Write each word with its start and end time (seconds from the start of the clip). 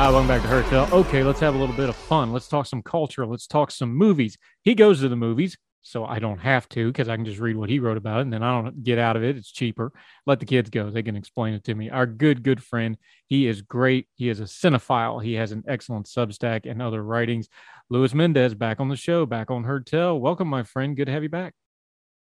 Ah, 0.00 0.12
welcome 0.12 0.28
back 0.28 0.42
to 0.42 0.46
Heard 0.46 0.64
Tell. 0.66 0.88
Okay, 0.94 1.24
let's 1.24 1.40
have 1.40 1.56
a 1.56 1.58
little 1.58 1.74
bit 1.74 1.88
of 1.88 1.96
fun. 1.96 2.32
Let's 2.32 2.46
talk 2.46 2.66
some 2.66 2.82
culture. 2.82 3.26
Let's 3.26 3.48
talk 3.48 3.72
some 3.72 3.92
movies. 3.92 4.38
He 4.62 4.76
goes 4.76 5.00
to 5.00 5.08
the 5.08 5.16
movies, 5.16 5.58
so 5.82 6.04
I 6.04 6.20
don't 6.20 6.38
have 6.38 6.68
to 6.68 6.86
because 6.86 7.08
I 7.08 7.16
can 7.16 7.24
just 7.24 7.40
read 7.40 7.56
what 7.56 7.68
he 7.68 7.80
wrote 7.80 7.96
about 7.96 8.18
it 8.18 8.22
and 8.22 8.32
then 8.32 8.44
I 8.44 8.62
don't 8.62 8.84
get 8.84 9.00
out 9.00 9.16
of 9.16 9.24
it. 9.24 9.36
It's 9.36 9.50
cheaper. 9.50 9.92
Let 10.24 10.38
the 10.38 10.46
kids 10.46 10.70
go. 10.70 10.88
They 10.88 11.02
can 11.02 11.16
explain 11.16 11.52
it 11.52 11.64
to 11.64 11.74
me. 11.74 11.90
Our 11.90 12.06
good, 12.06 12.44
good 12.44 12.62
friend. 12.62 12.96
He 13.26 13.48
is 13.48 13.60
great. 13.60 14.06
He 14.14 14.28
is 14.28 14.38
a 14.38 14.44
cinephile. 14.44 15.20
He 15.20 15.34
has 15.34 15.50
an 15.50 15.64
excellent 15.66 16.06
Substack 16.06 16.70
and 16.70 16.80
other 16.80 17.02
writings. 17.02 17.48
Luis 17.90 18.14
Mendez 18.14 18.54
back 18.54 18.78
on 18.78 18.88
the 18.88 18.96
show, 18.96 19.26
back 19.26 19.50
on 19.50 19.64
Heard 19.64 19.84
Tell. 19.84 20.20
Welcome, 20.20 20.46
my 20.46 20.62
friend. 20.62 20.96
Good 20.96 21.06
to 21.06 21.12
have 21.12 21.24
you 21.24 21.28
back. 21.28 21.54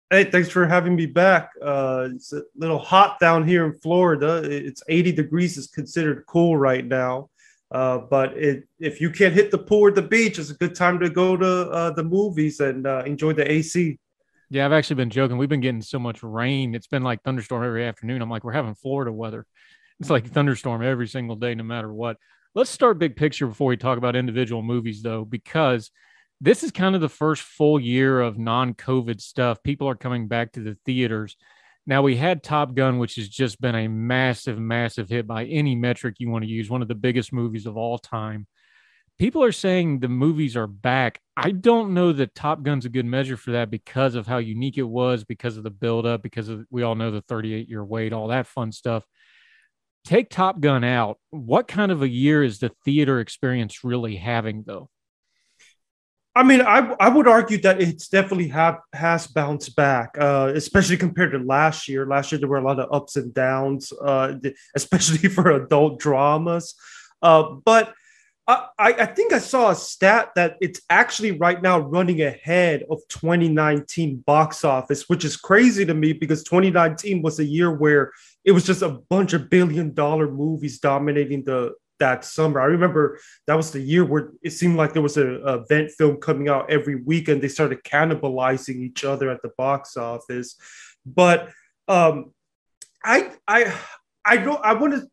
Hey, 0.09 0.23
thanks 0.23 0.47
for 0.47 0.65
having 0.65 0.95
me 0.95 1.07
back. 1.07 1.49
Uh, 1.61 2.07
it's 2.13 2.31
a 2.31 2.43
little 2.55 2.79
hot 2.79 3.19
down 3.19 3.45
here 3.45 3.65
in 3.65 3.73
Florida. 3.73 4.43
It's 4.45 4.81
80 4.87 5.11
degrees 5.11 5.57
is 5.57 5.67
considered 5.67 6.23
cool 6.25 6.55
right 6.55 6.85
now. 6.85 7.31
Uh, 7.71 7.97
but 7.97 8.37
it, 8.37 8.67
if 8.79 9.01
you 9.01 9.09
can't 9.09 9.33
hit 9.33 9.51
the 9.51 9.57
pool 9.57 9.81
or 9.81 9.91
the 9.91 10.01
beach, 10.01 10.37
it's 10.37 10.51
a 10.51 10.55
good 10.55 10.75
time 10.75 10.99
to 10.99 11.09
go 11.09 11.35
to 11.35 11.47
uh, 11.47 11.91
the 11.91 12.03
movies 12.03 12.59
and 12.59 12.85
uh, 12.85 13.03
enjoy 13.05 13.33
the 13.33 13.49
AC. 13.49 13.97
Yeah, 14.49 14.65
I've 14.65 14.73
actually 14.73 14.97
been 14.97 15.09
joking. 15.09 15.37
We've 15.37 15.49
been 15.49 15.61
getting 15.61 15.81
so 15.81 15.97
much 15.97 16.21
rain. 16.21 16.75
It's 16.75 16.87
been 16.87 17.03
like 17.03 17.23
thunderstorm 17.23 17.63
every 17.63 17.85
afternoon. 17.85 18.21
I'm 18.21 18.29
like, 18.29 18.43
we're 18.43 18.51
having 18.51 18.75
Florida 18.75 19.11
weather. 19.11 19.45
It's 19.99 20.09
like 20.09 20.27
thunderstorm 20.27 20.83
every 20.83 21.07
single 21.07 21.35
day, 21.35 21.55
no 21.55 21.63
matter 21.63 21.91
what. 21.91 22.17
Let's 22.53 22.69
start 22.69 22.99
big 22.99 23.15
picture 23.15 23.47
before 23.47 23.67
we 23.67 23.77
talk 23.77 23.97
about 23.97 24.15
individual 24.15 24.61
movies, 24.61 25.01
though, 25.01 25.25
because 25.25 25.91
this 26.39 26.63
is 26.63 26.71
kind 26.71 26.95
of 26.95 27.01
the 27.01 27.09
first 27.09 27.41
full 27.41 27.79
year 27.79 28.21
of 28.21 28.37
non 28.37 28.73
COVID 28.73 29.19
stuff. 29.19 29.63
People 29.63 29.89
are 29.89 29.95
coming 29.95 30.27
back 30.27 30.51
to 30.53 30.59
the 30.61 30.77
theaters. 30.85 31.37
Now, 31.87 32.01
we 32.01 32.15
had 32.15 32.41
Top 32.41 32.73
Gun, 32.73 32.97
which 32.97 33.15
has 33.15 33.29
just 33.29 33.61
been 33.61 33.75
a 33.75 33.87
massive, 33.87 34.57
massive 34.57 35.07
hit 35.07 35.27
by 35.27 35.45
any 35.45 35.75
metric 35.75 36.15
you 36.17 36.29
want 36.29 36.43
to 36.43 36.49
use, 36.49 36.69
one 36.69 36.81
of 36.81 36.87
the 36.87 36.95
biggest 36.95 37.31
movies 37.31 37.67
of 37.67 37.77
all 37.77 37.99
time. 37.99 38.47
People 39.19 39.43
are 39.43 39.51
saying 39.51 39.99
the 39.99 40.09
movies 40.09 40.57
are 40.57 40.67
back. 40.67 41.21
I 41.37 41.51
don't 41.51 41.93
know 41.93 42.11
that 42.11 42.35
Top 42.35 42.63
Gun's 42.63 42.85
a 42.85 42.89
good 42.89 43.05
measure 43.05 43.37
for 43.37 43.51
that 43.51 43.69
because 43.69 44.15
of 44.15 44.27
how 44.27 44.39
unique 44.39 44.77
it 44.77 44.83
was, 44.83 45.23
because 45.23 45.57
of 45.57 45.63
the 45.63 45.69
buildup, 45.69 46.21
because 46.21 46.49
of 46.49 46.65
we 46.69 46.83
all 46.83 46.95
know 46.95 47.11
the 47.11 47.21
38 47.21 47.69
year 47.69 47.85
wait, 47.85 48.13
all 48.13 48.27
that 48.29 48.47
fun 48.47 48.71
stuff. 48.71 49.05
Take 50.03 50.29
Top 50.29 50.59
Gun 50.59 50.83
out. 50.83 51.17
What 51.29 51.67
kind 51.67 51.91
of 51.91 52.01
a 52.01 52.09
year 52.09 52.43
is 52.43 52.59
the 52.59 52.71
theater 52.83 53.19
experience 53.19 53.83
really 53.83 54.17
having, 54.17 54.63
though? 54.65 54.89
I 56.37 56.43
mean, 56.43 56.61
I 56.61 56.93
I 56.99 57.07
would 57.07 57.27
argue 57.27 57.59
that 57.61 57.81
it's 57.81 58.09
definitely 58.09 58.49
have 58.49 58.79
has 58.93 59.25
bounced 59.25 59.75
back, 59.75 60.17
uh, 60.19 60.51
especially 60.53 60.97
compared 60.97 61.31
to 61.31 61.39
last 61.39 61.87
year. 61.87 62.05
Last 62.05 62.31
year 62.31 62.39
there 62.39 62.49
were 62.49 62.57
a 62.57 62.63
lot 62.63 62.79
of 62.79 62.91
ups 62.91 63.15
and 63.15 63.33
downs, 63.33 63.93
uh, 64.03 64.33
especially 64.75 65.29
for 65.35 65.51
adult 65.51 65.99
dramas. 65.99 66.75
Uh, 67.21 67.43
but 67.63 67.93
I, 68.47 68.67
I 68.77 69.05
think 69.07 69.33
I 69.33 69.39
saw 69.39 69.71
a 69.71 69.75
stat 69.75 70.31
that 70.35 70.57
it's 70.61 70.79
actually 70.89 71.31
right 71.31 71.59
now 71.59 71.79
running 71.79 72.21
ahead 72.21 72.83
of 72.91 72.99
2019 73.09 74.17
box 74.17 74.63
office, 74.63 75.09
which 75.09 75.25
is 75.25 75.35
crazy 75.35 75.83
to 75.83 75.95
me 75.95 76.13
because 76.13 76.43
2019 76.43 77.23
was 77.23 77.39
a 77.39 77.43
year 77.43 77.73
where 77.73 78.11
it 78.43 78.51
was 78.51 78.63
just 78.63 78.83
a 78.83 78.99
bunch 79.09 79.33
of 79.33 79.49
billion 79.49 79.95
dollar 79.95 80.29
movies 80.29 80.79
dominating 80.79 81.43
the 81.43 81.73
that 81.99 82.25
summer. 82.25 82.59
I 82.59 82.65
remember 82.65 83.19
that 83.47 83.55
was 83.55 83.71
the 83.71 83.79
year 83.79 84.05
where 84.05 84.31
it 84.43 84.51
seemed 84.51 84.77
like 84.77 84.93
there 84.93 85.01
was 85.01 85.17
a, 85.17 85.27
a 85.27 85.61
event 85.61 85.91
film 85.91 86.17
coming 86.17 86.49
out 86.49 86.69
every 86.69 86.95
week 86.95 87.27
and 87.27 87.41
they 87.41 87.47
started 87.47 87.83
cannibalizing 87.83 88.75
each 88.81 89.03
other 89.03 89.29
at 89.29 89.41
the 89.41 89.51
box 89.57 89.97
office. 89.97 90.55
But 91.05 91.49
um, 91.87 92.33
I 93.03 93.31
I 93.47 93.73
I 94.23 94.37
don't 94.37 94.63
I 94.63 94.73
want 94.73 94.93
to 94.93 95.07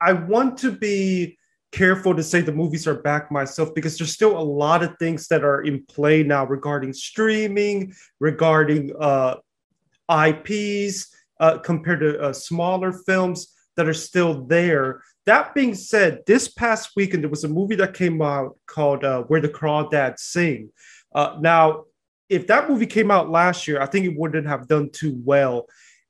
I 0.00 0.12
want 0.12 0.58
to 0.58 0.72
be 0.72 1.38
careful 1.72 2.14
to 2.14 2.22
say 2.22 2.40
the 2.40 2.52
movies 2.52 2.86
are 2.86 3.00
back 3.02 3.30
myself 3.30 3.74
because 3.74 3.96
there's 3.96 4.12
still 4.12 4.36
a 4.36 4.42
lot 4.42 4.82
of 4.82 4.96
things 4.98 5.28
that 5.28 5.44
are 5.44 5.62
in 5.62 5.84
play 5.86 6.22
now 6.22 6.44
regarding 6.44 6.92
streaming, 6.92 7.94
regarding 8.18 8.92
uh, 8.98 9.36
IPs 10.10 11.14
uh, 11.38 11.58
compared 11.58 12.00
to 12.00 12.20
uh, 12.20 12.32
smaller 12.32 12.92
films 12.92 13.54
that 13.80 13.88
are 13.88 13.94
still 13.94 14.44
there 14.44 15.00
that 15.26 15.54
being 15.54 15.74
said, 15.74 16.22
this 16.26 16.48
past 16.48 16.90
weekend 16.96 17.22
there 17.22 17.30
was 17.30 17.44
a 17.44 17.48
movie 17.48 17.76
that 17.76 17.94
came 17.94 18.22
out 18.22 18.56
called 18.66 19.04
uh, 19.04 19.22
"Where 19.24 19.40
the 19.40 19.48
Crawdads 19.48 20.20
Sing." 20.20 20.70
Uh, 21.14 21.36
now, 21.40 21.84
if 22.28 22.46
that 22.46 22.68
movie 22.68 22.86
came 22.86 23.10
out 23.10 23.30
last 23.30 23.68
year, 23.68 23.80
I 23.80 23.86
think 23.86 24.06
it 24.06 24.16
wouldn't 24.16 24.46
have 24.46 24.66
done 24.66 24.90
too 24.90 25.20
well. 25.24 25.66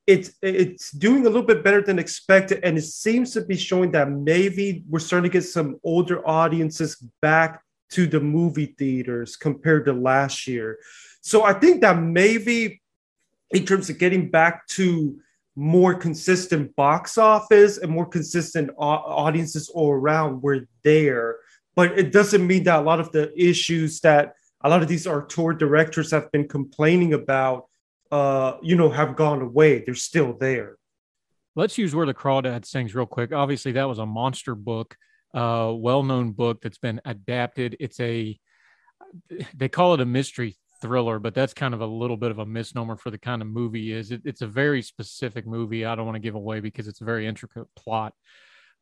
It's 0.07 0.33
it's 0.43 0.91
doing 0.93 1.27
a 1.27 1.29
little 1.29 1.43
bit 1.43 1.65
better 1.65 1.83
than 1.83 1.99
expected, 1.99 2.61
and 2.63 2.79
it 2.79 2.83
seems 2.83 3.33
to 3.33 3.43
be 3.43 3.57
showing 3.57 3.91
that 3.93 4.11
maybe 4.11 4.85
we're 4.89 5.01
starting 5.01 5.31
to 5.31 5.39
get 5.39 5.45
some 5.45 5.79
older 5.83 6.27
audiences 6.27 6.97
back 7.21 7.63
to 7.91 8.07
the 8.07 8.21
movie 8.21 8.75
theaters 8.79 9.37
compared 9.37 9.85
to 9.87 9.93
last 9.93 10.47
year. 10.47 10.79
So 11.21 11.43
I 11.45 11.53
think 11.53 11.81
that 11.81 12.01
maybe 12.01 12.81
in 13.51 13.67
terms 13.67 13.91
of 13.91 13.99
getting 13.99 14.31
back 14.31 14.67
to 14.69 15.19
more 15.57 15.95
consistent 15.95 16.75
box 16.77 17.19
office 17.19 17.79
and 17.79 17.91
more 17.91 18.07
consistent 18.07 18.71
audiences 18.79 19.69
all 19.69 19.93
around 19.93 20.43
were 20.43 20.67
there. 20.85 21.37
But 21.77 21.99
it 21.99 22.13
doesn't 22.13 22.47
mean 22.47 22.65
that 22.65 22.81
a 22.81 22.83
lot 22.83 23.01
of 23.01 23.13
the 23.13 23.33
issues 23.41 24.01
that 24.01 24.35
a 24.63 24.69
lot 24.69 24.83
of 24.83 24.89
these 24.89 25.07
auteur 25.07 25.53
directors 25.53 26.11
have 26.11 26.31
been 26.33 26.47
complaining 26.47 27.15
about, 27.15 27.67
uh, 28.11 28.55
you 28.63 28.77
know, 28.77 28.91
have 28.91 29.17
gone 29.17 29.41
away. 29.41 29.83
They're 29.85 29.95
still 29.95 30.35
there. 30.39 30.77
Let's 31.57 31.79
use 31.79 31.95
Where 31.95 32.07
the 32.07 32.15
Crawdad 32.15 32.65
Sings 32.65 32.95
real 32.95 33.07
quick. 33.07 33.33
Obviously, 33.33 33.73
that 33.73 33.89
was 33.89 33.99
a 33.99 34.07
monster 34.07 34.55
book, 34.55 34.97
uh, 35.35 35.73
well-known 35.75 36.33
book 36.33 36.61
that's 36.63 36.79
been 36.79 37.01
adapted. 37.05 37.77
It's 37.81 37.99
a 38.01 38.39
they 39.57 39.69
call 39.69 39.95
it 39.95 40.01
a 40.01 40.07
mystery 40.07 40.57
thriller, 40.81 41.19
but 41.19 41.35
that's 41.35 41.55
kind 41.55 41.75
of 41.75 41.81
a 41.81 41.87
little 41.87 42.17
bit 42.17 42.31
of 42.31 42.39
a 42.39 42.47
misnomer 42.47 42.97
for 42.97 43.11
the 43.11 43.19
kind 43.19 43.43
of 43.43 43.49
movie 43.49 43.93
is. 43.93 44.11
It, 44.11 44.23
it's 44.25 44.43
a 44.43 44.47
very 44.47 44.83
specific 44.83 45.47
movie. 45.47 45.85
I 45.85 45.95
don't 45.95 46.07
want 46.07 46.17
to 46.17 46.21
give 46.21 46.35
away 46.35 46.61
because 46.61 46.89
it's 46.89 47.01
a 47.01 47.05
very 47.05 47.27
intricate 47.27 47.67
plot. 47.77 48.15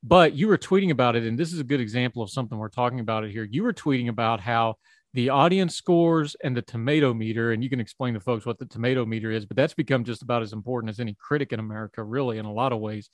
But 0.02 0.34
you 0.34 0.46
were 0.46 0.58
tweeting 0.58 0.90
about 0.90 1.16
it, 1.16 1.24
and 1.24 1.38
this 1.38 1.52
is 1.52 1.58
a 1.58 1.64
good 1.64 1.80
example 1.80 2.22
of 2.22 2.30
something 2.30 2.56
we're 2.56 2.68
talking 2.68 3.00
about 3.00 3.24
it 3.24 3.32
here. 3.32 3.46
You 3.50 3.64
were 3.64 3.72
tweeting 3.72 4.08
about 4.08 4.40
how 4.40 4.76
the 5.14 5.30
audience 5.30 5.74
scores 5.74 6.36
and 6.44 6.56
the 6.56 6.62
tomato 6.62 7.12
meter, 7.12 7.52
and 7.52 7.64
you 7.64 7.70
can 7.70 7.80
explain 7.80 8.14
to 8.14 8.20
folks 8.20 8.46
what 8.46 8.58
the 8.58 8.66
tomato 8.66 9.04
meter 9.04 9.30
is, 9.30 9.46
but 9.46 9.56
that's 9.56 9.74
become 9.74 10.04
just 10.04 10.22
about 10.22 10.42
as 10.42 10.52
important 10.52 10.90
as 10.90 11.00
any 11.00 11.16
critic 11.18 11.52
in 11.52 11.58
America, 11.58 12.02
really, 12.02 12.38
in 12.38 12.44
a 12.44 12.52
lot 12.52 12.72
of 12.72 12.78
ways. 12.78 13.10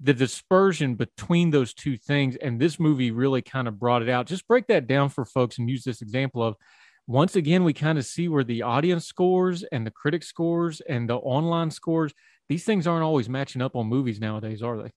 The 0.00 0.12
dispersion 0.12 0.94
between 0.96 1.50
those 1.50 1.72
two 1.72 1.96
things, 1.96 2.36
and 2.36 2.60
this 2.60 2.80
movie 2.80 3.12
really 3.12 3.42
kind 3.42 3.68
of 3.68 3.78
brought 3.78 4.02
it 4.02 4.08
out. 4.08 4.26
Just 4.26 4.48
break 4.48 4.66
that 4.66 4.86
down 4.86 5.08
for 5.08 5.24
folks 5.24 5.58
and 5.58 5.70
use 5.70 5.84
this 5.84 6.02
example 6.02 6.42
of 6.42 6.56
once 7.06 7.36
again, 7.36 7.64
we 7.64 7.72
kind 7.72 7.98
of 7.98 8.04
see 8.04 8.28
where 8.28 8.44
the 8.44 8.62
audience 8.62 9.06
scores 9.06 9.62
and 9.72 9.86
the 9.86 9.90
critic 9.90 10.22
scores 10.22 10.80
and 10.88 11.08
the 11.08 11.16
online 11.16 11.70
scores, 11.70 12.12
these 12.48 12.64
things 12.64 12.86
aren't 12.86 13.04
always 13.04 13.28
matching 13.28 13.62
up 13.62 13.76
on 13.76 13.86
movies 13.86 14.20
nowadays, 14.20 14.62
are 14.62 14.82
they? 14.82 14.90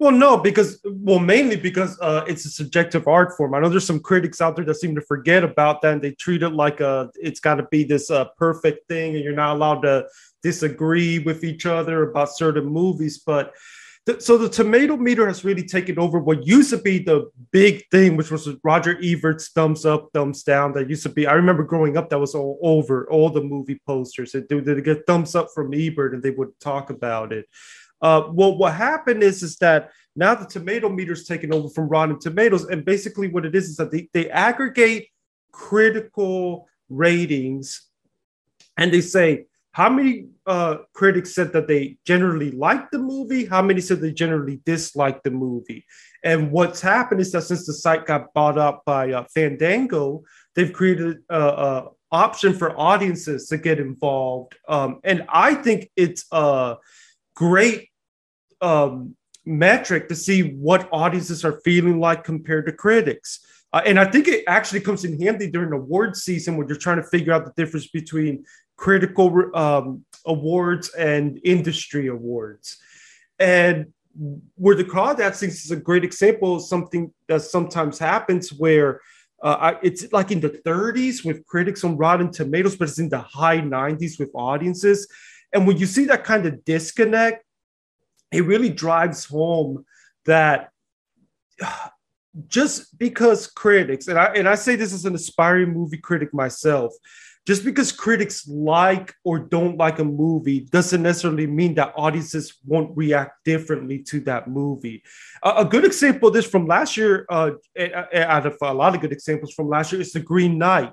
Well, 0.00 0.10
no, 0.10 0.36
because 0.36 0.80
well, 0.84 1.20
mainly 1.20 1.56
because 1.56 1.98
uh, 2.00 2.24
it's 2.26 2.44
a 2.44 2.50
subjective 2.50 3.06
art 3.06 3.36
form. 3.36 3.54
I 3.54 3.60
know 3.60 3.68
there's 3.68 3.86
some 3.86 4.00
critics 4.00 4.40
out 4.40 4.56
there 4.56 4.64
that 4.64 4.74
seem 4.74 4.94
to 4.96 5.00
forget 5.00 5.44
about 5.44 5.82
that, 5.82 5.92
and 5.92 6.02
they 6.02 6.10
treat 6.12 6.42
it 6.42 6.50
like 6.50 6.80
a 6.80 7.10
it's 7.14 7.38
got 7.38 7.56
to 7.56 7.66
be 7.70 7.84
this 7.84 8.10
uh, 8.10 8.24
perfect 8.36 8.88
thing, 8.88 9.14
and 9.14 9.22
you're 9.22 9.36
not 9.36 9.54
allowed 9.54 9.82
to 9.82 10.06
disagree 10.42 11.20
with 11.20 11.44
each 11.44 11.64
other 11.64 12.10
about 12.10 12.36
certain 12.36 12.66
movies. 12.66 13.22
But 13.24 13.54
so 14.18 14.36
the 14.36 14.50
tomato 14.50 14.96
meter 14.98 15.26
has 15.26 15.44
really 15.44 15.64
taken 15.64 15.98
over 15.98 16.18
what 16.18 16.46
used 16.46 16.70
to 16.70 16.78
be 16.78 16.98
the 16.98 17.30
big 17.52 17.88
thing, 17.90 18.16
which 18.16 18.30
was 18.30 18.48
Roger 18.62 18.98
Ebert's 19.02 19.48
thumbs 19.48 19.86
up, 19.86 20.10
thumbs 20.12 20.42
down. 20.42 20.72
That 20.72 20.90
used 20.90 21.04
to 21.04 21.08
be. 21.08 21.26
I 21.26 21.32
remember 21.32 21.62
growing 21.62 21.96
up, 21.96 22.10
that 22.10 22.20
was 22.20 22.34
all 22.34 22.58
over 22.62 23.08
all 23.10 23.30
the 23.30 23.42
movie 23.42 23.80
posters. 23.86 24.32
They 24.32 24.54
would 24.54 24.84
get 24.84 25.06
thumbs 25.06 25.34
up 25.34 25.48
from 25.54 25.72
Ebert, 25.72 26.12
and 26.12 26.22
they 26.22 26.32
would 26.32 26.58
talk 26.60 26.90
about 26.90 27.32
it. 27.32 27.48
Uh, 28.02 28.24
well, 28.30 28.58
what 28.58 28.74
happened 28.74 29.22
is 29.22 29.42
is 29.42 29.56
that 29.56 29.90
now 30.14 30.34
the 30.34 30.44
tomato 30.44 30.90
meter 30.90 31.14
is 31.14 31.26
taken 31.26 31.52
over 31.52 31.70
from 31.70 31.88
Rotten 31.88 32.20
Tomatoes, 32.20 32.66
and 32.66 32.84
basically 32.84 33.28
what 33.28 33.46
it 33.46 33.54
is 33.54 33.70
is 33.70 33.76
that 33.76 33.90
they, 33.90 34.10
they 34.12 34.28
aggregate 34.28 35.08
critical 35.50 36.68
ratings, 36.90 37.88
and 38.76 38.92
they 38.92 39.00
say 39.00 39.46
how 39.74 39.90
many 39.90 40.28
uh, 40.46 40.76
critics 40.92 41.34
said 41.34 41.52
that 41.52 41.66
they 41.66 41.96
generally 42.06 42.52
liked 42.52 42.92
the 42.92 42.98
movie? 43.00 43.44
How 43.44 43.60
many 43.60 43.80
said 43.80 44.00
they 44.00 44.12
generally 44.12 44.60
disliked 44.64 45.24
the 45.24 45.32
movie? 45.32 45.84
And 46.22 46.52
what's 46.52 46.80
happened 46.80 47.20
is 47.20 47.32
that 47.32 47.42
since 47.42 47.66
the 47.66 47.72
site 47.72 48.06
got 48.06 48.32
bought 48.34 48.56
up 48.56 48.84
by 48.86 49.10
uh, 49.10 49.24
Fandango, 49.34 50.22
they've 50.54 50.72
created 50.72 51.18
a, 51.28 51.40
a, 51.40 51.88
option 52.12 52.54
for 52.54 52.78
audiences 52.78 53.48
to 53.48 53.58
get 53.58 53.80
involved. 53.80 54.54
Um, 54.68 55.00
and 55.02 55.24
I 55.28 55.56
think 55.56 55.90
it's 55.96 56.24
a 56.30 56.76
great 57.34 57.88
um, 58.60 59.16
metric 59.44 60.08
to 60.10 60.14
see 60.14 60.54
what 60.54 60.88
audiences 60.92 61.44
are 61.44 61.60
feeling 61.64 61.98
like 61.98 62.22
compared 62.22 62.66
to 62.66 62.72
critics. 62.72 63.44
Uh, 63.72 63.82
and 63.84 63.98
I 63.98 64.04
think 64.04 64.28
it 64.28 64.44
actually 64.46 64.82
comes 64.82 65.04
in 65.04 65.20
handy 65.20 65.50
during 65.50 65.72
award 65.72 66.14
season 66.14 66.56
when 66.56 66.68
you're 66.68 66.76
trying 66.76 67.02
to 67.02 67.08
figure 67.08 67.32
out 67.32 67.44
the 67.44 67.52
difference 67.60 67.88
between 67.88 68.44
critical 68.76 69.50
um, 69.56 70.04
awards 70.26 70.88
and 70.94 71.40
industry 71.44 72.08
awards. 72.08 72.78
And 73.38 73.92
where 74.54 74.76
the 74.76 74.84
Crawdads 74.84 75.36
Sing 75.36 75.50
is 75.50 75.70
a 75.70 75.76
great 75.76 76.04
example 76.04 76.56
of 76.56 76.62
something 76.62 77.12
that 77.28 77.42
sometimes 77.42 77.98
happens 77.98 78.52
where 78.52 79.00
uh, 79.42 79.74
it's 79.82 80.10
like 80.12 80.30
in 80.30 80.40
the 80.40 80.48
30s 80.48 81.24
with 81.24 81.44
critics 81.46 81.84
on 81.84 81.96
Rotten 81.96 82.30
Tomatoes, 82.30 82.76
but 82.76 82.88
it's 82.88 82.98
in 82.98 83.08
the 83.08 83.18
high 83.18 83.58
90s 83.58 84.18
with 84.18 84.30
audiences. 84.34 85.06
And 85.52 85.66
when 85.66 85.76
you 85.76 85.86
see 85.86 86.06
that 86.06 86.24
kind 86.24 86.46
of 86.46 86.64
disconnect, 86.64 87.44
it 88.32 88.44
really 88.44 88.70
drives 88.70 89.24
home 89.24 89.84
that 90.26 90.70
just 92.48 92.98
because 92.98 93.46
critics, 93.46 94.08
and 94.08 94.18
I, 94.18 94.26
and 94.34 94.48
I 94.48 94.56
say 94.56 94.76
this 94.76 94.92
as 94.92 95.04
an 95.04 95.14
aspiring 95.14 95.72
movie 95.72 95.98
critic 95.98 96.34
myself, 96.34 96.92
just 97.46 97.64
because 97.64 97.92
critics 97.92 98.48
like 98.48 99.14
or 99.22 99.38
don't 99.38 99.76
like 99.76 99.98
a 99.98 100.04
movie 100.04 100.60
doesn't 100.60 101.02
necessarily 101.02 101.46
mean 101.46 101.74
that 101.74 101.92
audiences 101.96 102.54
won't 102.64 102.96
react 102.96 103.44
differently 103.44 103.98
to 103.98 104.20
that 104.20 104.48
movie. 104.48 105.02
A 105.42 105.64
good 105.64 105.84
example 105.84 106.28
of 106.28 106.34
this 106.34 106.46
from 106.46 106.66
last 106.66 106.96
year, 106.96 107.26
uh, 107.28 107.50
out 108.14 108.46
of 108.46 108.56
a 108.62 108.72
lot 108.72 108.94
of 108.94 109.02
good 109.02 109.12
examples 109.12 109.52
from 109.52 109.68
last 109.68 109.92
year, 109.92 110.00
is 110.00 110.12
The 110.12 110.20
Green 110.20 110.56
Knight. 110.56 110.92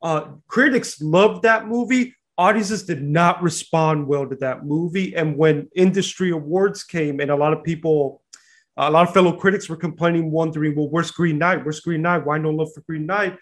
Uh, 0.00 0.28
critics 0.46 1.02
loved 1.02 1.42
that 1.42 1.66
movie. 1.66 2.14
Audiences 2.38 2.84
did 2.84 3.02
not 3.02 3.42
respond 3.42 4.06
well 4.06 4.26
to 4.26 4.36
that 4.36 4.64
movie. 4.64 5.14
And 5.14 5.36
when 5.36 5.68
industry 5.76 6.30
awards 6.30 6.82
came, 6.82 7.20
and 7.20 7.30
a 7.30 7.36
lot 7.36 7.52
of 7.52 7.62
people, 7.62 8.22
a 8.78 8.90
lot 8.90 9.06
of 9.06 9.12
fellow 9.12 9.32
critics 9.32 9.68
were 9.68 9.76
complaining, 9.76 10.30
wondering, 10.30 10.74
well, 10.74 10.88
where's 10.88 11.10
Green 11.10 11.36
Knight? 11.36 11.62
Where's 11.62 11.80
Green 11.80 12.00
Knight? 12.00 12.24
Why 12.24 12.38
no 12.38 12.48
love 12.48 12.72
for 12.72 12.80
Green 12.80 13.04
Knight? 13.04 13.36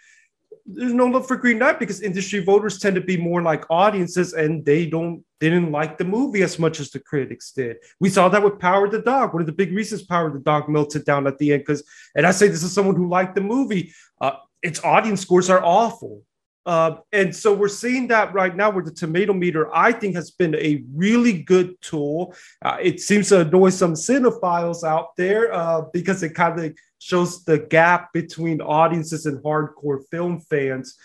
There's 0.70 0.92
no 0.92 1.06
love 1.06 1.26
for 1.26 1.36
Green 1.36 1.58
Knight 1.58 1.78
because 1.78 2.02
industry 2.02 2.44
voters 2.44 2.78
tend 2.78 2.94
to 2.96 3.00
be 3.00 3.16
more 3.16 3.40
like 3.40 3.64
audiences 3.70 4.34
and 4.34 4.64
they 4.64 4.86
don't 4.86 5.24
didn't 5.40 5.72
like 5.72 5.96
the 5.96 6.04
movie 6.04 6.42
as 6.42 6.58
much 6.58 6.78
as 6.80 6.90
the 6.90 6.98
critics 6.98 7.52
did. 7.52 7.76
We 8.00 8.10
saw 8.10 8.28
that 8.28 8.42
with 8.42 8.58
Power 8.58 8.88
the 8.88 9.00
Dog. 9.00 9.32
One 9.32 9.40
of 9.40 9.46
the 9.46 9.52
big 9.52 9.72
reasons 9.72 10.02
Power 10.02 10.30
the 10.30 10.40
Dog 10.40 10.68
melted 10.68 11.04
down 11.04 11.26
at 11.26 11.38
the 11.38 11.52
end 11.52 11.62
because, 11.62 11.84
and 12.14 12.26
I 12.26 12.32
say 12.32 12.48
this 12.48 12.62
is 12.62 12.72
someone 12.72 12.96
who 12.96 13.08
liked 13.08 13.34
the 13.34 13.40
movie, 13.40 13.94
uh, 14.20 14.32
its 14.62 14.82
audience 14.84 15.22
scores 15.22 15.48
are 15.48 15.64
awful. 15.64 16.22
Uh, 16.66 16.96
and 17.12 17.34
so 17.34 17.54
we're 17.54 17.66
seeing 17.66 18.08
that 18.08 18.34
right 18.34 18.54
now 18.54 18.68
where 18.68 18.84
the 18.84 18.90
tomato 18.90 19.32
meter, 19.32 19.74
I 19.74 19.90
think, 19.90 20.14
has 20.16 20.32
been 20.32 20.54
a 20.56 20.84
really 20.94 21.42
good 21.42 21.80
tool. 21.80 22.34
Uh, 22.62 22.76
it 22.82 23.00
seems 23.00 23.30
to 23.30 23.40
annoy 23.40 23.70
some 23.70 23.94
cinephiles 23.94 24.84
out 24.84 25.16
there 25.16 25.50
uh, 25.54 25.82
because 25.94 26.22
it 26.22 26.34
kind 26.34 26.60
of 26.60 26.74
shows 26.98 27.44
the 27.44 27.58
gap 27.58 28.12
between 28.12 28.60
audiences 28.60 29.26
and 29.26 29.42
hardcore 29.42 30.00
film 30.10 30.40
fans. 30.40 30.96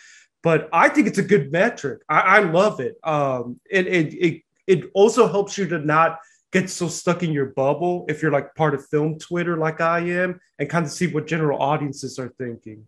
But 0.42 0.68
I 0.74 0.90
think 0.90 1.08
it's 1.08 1.20
a 1.20 1.24
good 1.24 1.52
metric. 1.52 2.02
I, 2.10 2.20
I 2.20 2.40
love 2.40 2.80
it. 2.80 2.96
Um, 3.04 3.60
it, 3.70 3.88
it, 3.88 4.14
it, 4.14 4.42
it 4.68 4.92
also 4.94 5.28
helps 5.28 5.58
you 5.58 5.68
to 5.70 5.80
not 5.80 6.20
get 6.52 6.70
so 6.70 6.88
stuck 6.88 7.24
in 7.24 7.32
your 7.32 7.48
bubble 7.48 8.06
if 8.08 8.22
you're 8.22 8.32
like 8.32 8.54
part 8.56 8.74
of 8.74 8.86
film 8.88 9.18
Twitter 9.18 9.58
like 9.58 9.82
I 9.82 10.00
am 10.00 10.40
and 10.60 10.70
kind 10.70 10.86
of 10.86 10.92
see 10.92 11.08
what 11.08 11.28
general 11.28 11.62
audiences 11.62 12.20
are 12.20 12.34
thinking. 12.38 12.86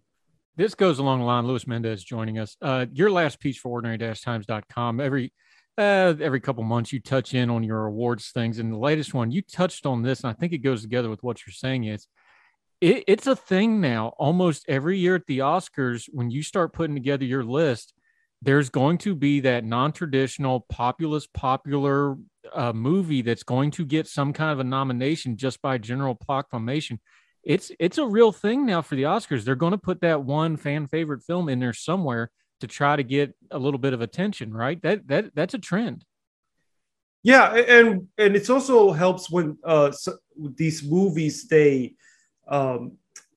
This 0.57 0.75
goes 0.75 0.99
along 0.99 1.19
the 1.19 1.25
line. 1.25 1.45
Luis 1.45 1.67
Mendez 1.67 2.03
joining 2.03 2.39
us. 2.39 2.55
Uh, 2.61 2.85
your 2.93 3.11
last 3.11 3.39
piece 3.39 3.57
for 3.57 3.69
ordinary-times.com. 3.69 5.01
Every 5.01 5.33
uh, 5.77 6.13
every 6.21 6.39
couple 6.39 6.63
months 6.63 6.93
you 6.93 7.01
touch 7.01 7.33
in 7.33 7.49
on 7.49 7.61
your 7.61 7.85
awards 7.85 8.31
things, 8.31 8.59
and 8.59 8.71
the 8.71 8.77
latest 8.77 9.13
one 9.13 9.31
you 9.31 9.41
touched 9.41 9.85
on 9.85 10.01
this, 10.01 10.21
and 10.23 10.29
I 10.29 10.33
think 10.33 10.53
it 10.53 10.59
goes 10.59 10.81
together 10.81 11.09
with 11.09 11.21
what 11.21 11.45
you're 11.45 11.51
saying. 11.51 11.83
Is 11.83 12.07
it, 12.81 13.03
it's 13.07 13.27
a 13.27 13.35
thing 13.35 13.81
now. 13.81 14.13
Almost 14.17 14.65
every 14.67 14.97
year 14.97 15.15
at 15.15 15.25
the 15.27 15.39
Oscars, 15.39 16.09
when 16.11 16.29
you 16.29 16.43
start 16.43 16.73
putting 16.73 16.95
together 16.95 17.25
your 17.25 17.43
list, 17.43 17.93
there's 18.41 18.69
going 18.69 18.97
to 18.99 19.15
be 19.15 19.39
that 19.41 19.63
non-traditional 19.63 20.65
populist 20.69 21.33
popular 21.33 22.15
uh, 22.53 22.73
movie 22.73 23.21
that's 23.21 23.43
going 23.43 23.71
to 23.71 23.85
get 23.85 24.07
some 24.07 24.33
kind 24.33 24.51
of 24.51 24.59
a 24.59 24.63
nomination 24.63 25.37
just 25.37 25.61
by 25.61 25.77
general 25.77 26.15
proclamation. 26.15 26.99
It's 27.43 27.71
it's 27.79 27.97
a 27.97 28.05
real 28.05 28.31
thing 28.31 28.65
now 28.65 28.81
for 28.81 28.95
the 28.95 29.03
Oscars. 29.03 29.43
They're 29.43 29.55
going 29.55 29.71
to 29.71 29.77
put 29.77 30.01
that 30.01 30.23
one 30.23 30.57
fan 30.57 30.87
favorite 30.87 31.23
film 31.23 31.49
in 31.49 31.59
there 31.59 31.73
somewhere 31.73 32.31
to 32.61 32.67
try 32.67 32.95
to 32.95 33.03
get 33.03 33.35
a 33.51 33.59
little 33.59 33.77
bit 33.77 33.93
of 33.93 34.01
attention, 34.01 34.53
right? 34.53 34.81
That 34.81 35.07
that 35.07 35.35
that's 35.35 35.53
a 35.53 35.59
trend. 35.59 36.03
Yeah, 37.23 37.53
and 37.53 38.07
and 38.17 38.35
it 38.35 38.49
also 38.49 38.91
helps 38.91 39.29
when 39.29 39.57
uh, 39.63 39.91
so 39.91 40.17
these 40.37 40.83
movies 40.83 41.47
they 41.47 41.95
um, 42.47 42.93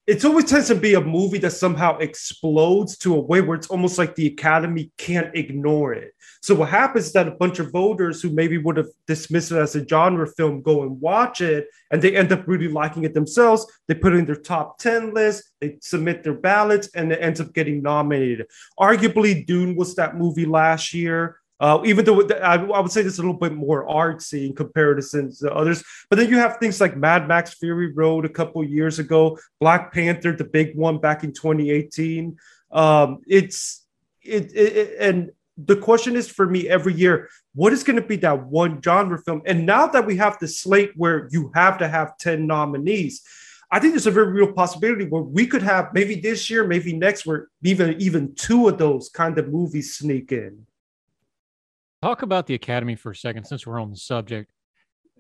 it's 0.09 0.25
always 0.25 0.47
tends 0.47 0.69
to 0.69 0.75
be 0.75 0.95
a 0.95 1.01
movie 1.03 1.37
that 1.37 1.51
somehow 1.51 1.99
explodes 1.99 2.97
to 2.97 3.15
a 3.15 3.21
way 3.21 3.43
where 3.43 3.57
it's 3.57 3.67
almost 3.67 3.99
like 3.99 4.15
the 4.15 4.27
academy 4.27 4.91
can't 4.97 5.37
ignore 5.37 5.93
it. 5.93 6.15
So 6.41 6.55
what 6.55 6.71
happens 6.71 7.07
is 7.07 7.13
that 7.13 7.29
a 7.29 7.33
bunch 7.33 7.59
of 7.59 7.71
voters 7.71 8.23
who 8.23 8.31
maybe 8.31 8.57
would 8.57 8.79
have 8.79 8.89
dismissed 9.07 9.53
it 9.53 9.59
as 9.59 9.77
a 9.77 9.87
genre 9.87 10.27
film 10.27 10.63
go 10.63 10.83
and 10.83 10.99
watch 10.99 11.43
it 11.43 11.67
and 11.91 12.01
they 12.01 12.17
end 12.17 12.33
up 12.33 12.49
really 12.49 12.69
liking 12.69 13.05
it 13.05 13.13
themselves. 13.13 13.67
They 13.87 13.95
put 13.95 14.15
it 14.15 14.21
in 14.21 14.25
their 14.25 14.37
top 14.37 14.79
10 14.79 15.13
list 15.13 15.45
they 15.61 15.77
submit 15.81 16.23
their 16.23 16.35
ballots 16.35 16.89
and 16.95 17.13
it 17.13 17.21
ends 17.21 17.41
up 17.41 17.53
getting 17.53 17.83
nominated. 17.83 18.47
Arguably 18.79 19.45
dune 19.45 19.75
was 19.75 19.95
that 19.97 20.17
movie 20.17 20.47
last 20.47 20.95
year 20.95 21.38
uh, 21.61 21.81
even 21.85 22.05
though 22.05 22.23
I, 22.29 22.55
I, 22.55 22.81
would 22.81 22.93
say 22.93 23.03
this 23.03 23.19
a 23.19 23.23
little 23.23 23.37
bit 23.37 23.53
more 23.53 23.87
artsy 23.87 24.47
in 24.47 24.55
comparison 24.55 25.35
to 25.41 25.53
others, 25.53 25.83
but 26.09 26.17
then 26.17 26.29
you 26.29 26.39
have 26.39 26.59
things 26.59 26.81
like 26.81 26.97
Mad 26.97 27.27
Max 27.27 27.55
Fury 27.55 27.93
Road 27.93 28.25
a 28.25 28.29
couple 28.29 28.63
years 28.63 28.99
ago, 28.99 29.39
Black 29.61 29.93
Panther, 29.93 30.33
the 30.33 30.45
big 30.45 30.77
one 30.77 30.99
back 30.99 31.25
in 31.25 31.33
2018. 31.33 32.37
Um, 32.71 33.21
it's 33.27 33.85
it, 34.23 34.53
it, 34.53 34.77
it, 34.77 34.97
and 35.01 35.31
the 35.57 35.77
question 35.77 36.15
is 36.15 36.29
for 36.29 36.47
me 36.47 36.69
every 36.69 36.95
year, 36.95 37.29
what 37.55 37.73
is 37.73 37.83
going 37.83 38.01
to 38.01 38.07
be 38.07 38.17
that 38.17 38.47
one 38.47 38.81
genre 38.81 39.19
film? 39.19 39.43
And 39.45 39.67
now 39.67 39.89
that 39.89 40.07
we 40.07 40.17
have 40.17 40.39
the 40.39 40.47
slate 40.47 40.93
where 40.95 41.29
you 41.33 41.51
have 41.55 41.79
to 41.79 41.89
have 41.89 42.17
10 42.19 42.47
nominees, 42.47 43.23
I 43.71 43.81
think 43.81 43.93
there's 43.93 44.07
a 44.07 44.13
very 44.13 44.33
real 44.33 44.53
possibility 44.53 45.07
where 45.07 45.23
we 45.23 45.47
could 45.47 45.63
have 45.63 45.93
maybe 45.93 46.15
this 46.15 46.49
year, 46.49 46.65
maybe 46.67 46.93
next, 46.93 47.27
where 47.27 47.49
even 47.63 48.01
even 48.01 48.35
two 48.35 48.69
of 48.69 48.79
those 48.79 49.09
kind 49.09 49.37
of 49.39 49.49
movies 49.49 49.97
sneak 49.97 50.33
in. 50.33 50.67
Talk 52.01 52.23
about 52.23 52.47
the 52.47 52.55
Academy 52.55 52.95
for 52.95 53.11
a 53.11 53.17
second, 53.17 53.45
since 53.45 53.67
we're 53.67 53.81
on 53.81 53.91
the 53.91 53.97
subject. 53.97 54.51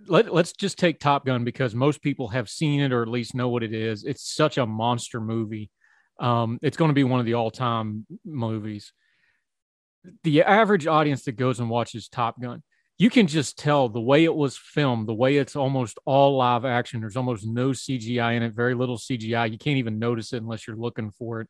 Let, 0.06 0.32
let's 0.32 0.52
just 0.52 0.78
take 0.78 1.00
Top 1.00 1.26
Gun 1.26 1.42
because 1.42 1.74
most 1.74 2.02
people 2.02 2.28
have 2.28 2.48
seen 2.48 2.80
it 2.80 2.92
or 2.92 3.02
at 3.02 3.08
least 3.08 3.34
know 3.34 3.48
what 3.48 3.64
it 3.64 3.74
is. 3.74 4.04
It's 4.04 4.32
such 4.32 4.58
a 4.58 4.66
monster 4.66 5.20
movie. 5.20 5.70
Um, 6.20 6.58
it's 6.62 6.76
going 6.76 6.90
to 6.90 6.94
be 6.94 7.04
one 7.04 7.18
of 7.18 7.26
the 7.26 7.34
all 7.34 7.50
time 7.50 8.06
movies. 8.24 8.92
The 10.22 10.44
average 10.44 10.86
audience 10.86 11.24
that 11.24 11.32
goes 11.32 11.58
and 11.58 11.68
watches 11.68 12.08
Top 12.08 12.40
Gun, 12.40 12.62
you 12.96 13.10
can 13.10 13.26
just 13.26 13.58
tell 13.58 13.88
the 13.88 14.00
way 14.00 14.22
it 14.22 14.34
was 14.34 14.56
filmed, 14.56 15.08
the 15.08 15.14
way 15.14 15.36
it's 15.36 15.56
almost 15.56 15.98
all 16.04 16.36
live 16.36 16.64
action. 16.64 17.00
There's 17.00 17.16
almost 17.16 17.44
no 17.44 17.70
CGI 17.70 18.36
in 18.36 18.44
it, 18.44 18.54
very 18.54 18.74
little 18.74 18.98
CGI. 18.98 19.50
You 19.50 19.58
can't 19.58 19.78
even 19.78 19.98
notice 19.98 20.32
it 20.32 20.42
unless 20.42 20.66
you're 20.66 20.76
looking 20.76 21.10
for 21.10 21.40
it 21.40 21.48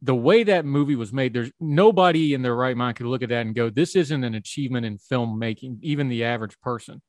the 0.00 0.14
way 0.14 0.44
that 0.44 0.64
movie 0.64 0.96
was 0.96 1.12
made, 1.12 1.34
there's 1.34 1.50
nobody 1.58 2.34
in 2.34 2.42
their 2.42 2.54
right 2.54 2.76
mind 2.76 2.96
could 2.96 3.06
look 3.06 3.22
at 3.22 3.30
that 3.30 3.46
and 3.46 3.54
go, 3.54 3.68
this 3.68 3.96
isn't 3.96 4.24
an 4.24 4.34
achievement 4.34 4.86
in 4.86 4.98
filmmaking, 4.98 5.78
even 5.82 6.08
the 6.08 6.24
average 6.24 6.58
person. 6.60 7.02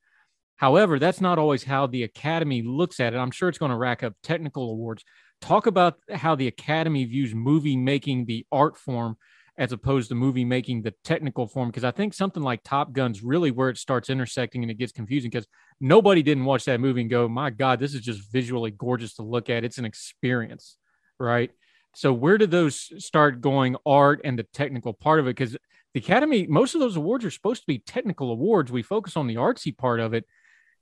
However, 0.57 0.99
that's 0.99 1.21
not 1.21 1.37
always 1.37 1.63
how 1.63 1.87
the 1.87 2.03
Academy 2.03 2.61
looks 2.61 2.99
at 2.99 3.13
it. 3.13 3.17
I'm 3.17 3.31
sure 3.31 3.47
it's 3.47 3.57
going 3.57 3.71
to 3.71 3.77
rack 3.77 4.03
up 4.03 4.15
technical 4.23 4.71
awards. 4.71 5.05
Talk 5.39 5.67
about 5.67 5.99
how 6.11 6.35
the 6.35 6.47
Academy 6.47 7.05
views 7.05 7.33
movie 7.33 7.77
making 7.77 8.25
the 8.25 8.45
art 8.51 8.75
form 8.75 9.17
as 9.57 9.71
opposed 9.71 10.09
to 10.09 10.15
movie 10.15 10.43
making 10.43 10.81
the 10.81 10.93
technical 11.03 11.47
form. 11.47 11.69
Because 11.69 11.83
I 11.83 11.91
think 11.91 12.13
something 12.13 12.41
like 12.41 12.61
Top 12.63 12.91
Gun's 12.91 13.21
really 13.21 13.51
where 13.51 13.69
it 13.69 13.77
starts 13.77 14.09
intersecting 14.09 14.63
and 14.63 14.71
it 14.71 14.77
gets 14.77 14.91
confusing 14.91 15.29
because 15.29 15.47
nobody 15.79 16.23
didn't 16.23 16.45
watch 16.45 16.65
that 16.65 16.79
movie 16.79 17.01
and 17.01 17.09
go, 17.09 17.29
my 17.29 17.51
God, 17.51 17.79
this 17.79 17.93
is 17.93 18.01
just 18.01 18.31
visually 18.31 18.71
gorgeous 18.71 19.15
to 19.15 19.21
look 19.21 19.49
at. 19.49 19.63
It's 19.63 19.77
an 19.77 19.85
experience, 19.85 20.77
right? 21.19 21.51
So 21.95 22.13
where 22.13 22.37
do 22.37 22.45
those 22.45 22.91
start 23.03 23.41
going 23.41 23.75
art 23.85 24.21
and 24.23 24.37
the 24.37 24.43
technical 24.43 24.93
part 24.93 25.19
of 25.19 25.27
it? 25.27 25.35
Because 25.35 25.57
the 25.93 25.99
Academy, 25.99 26.45
most 26.47 26.75
of 26.75 26.81
those 26.81 26.95
awards 26.95 27.25
are 27.25 27.31
supposed 27.31 27.61
to 27.61 27.67
be 27.67 27.79
technical 27.79 28.31
awards. 28.31 28.71
We 28.71 28.83
focus 28.83 29.17
on 29.17 29.27
the 29.27 29.35
artsy 29.35 29.75
part 29.75 29.99
of 29.99 30.13
it. 30.13 30.25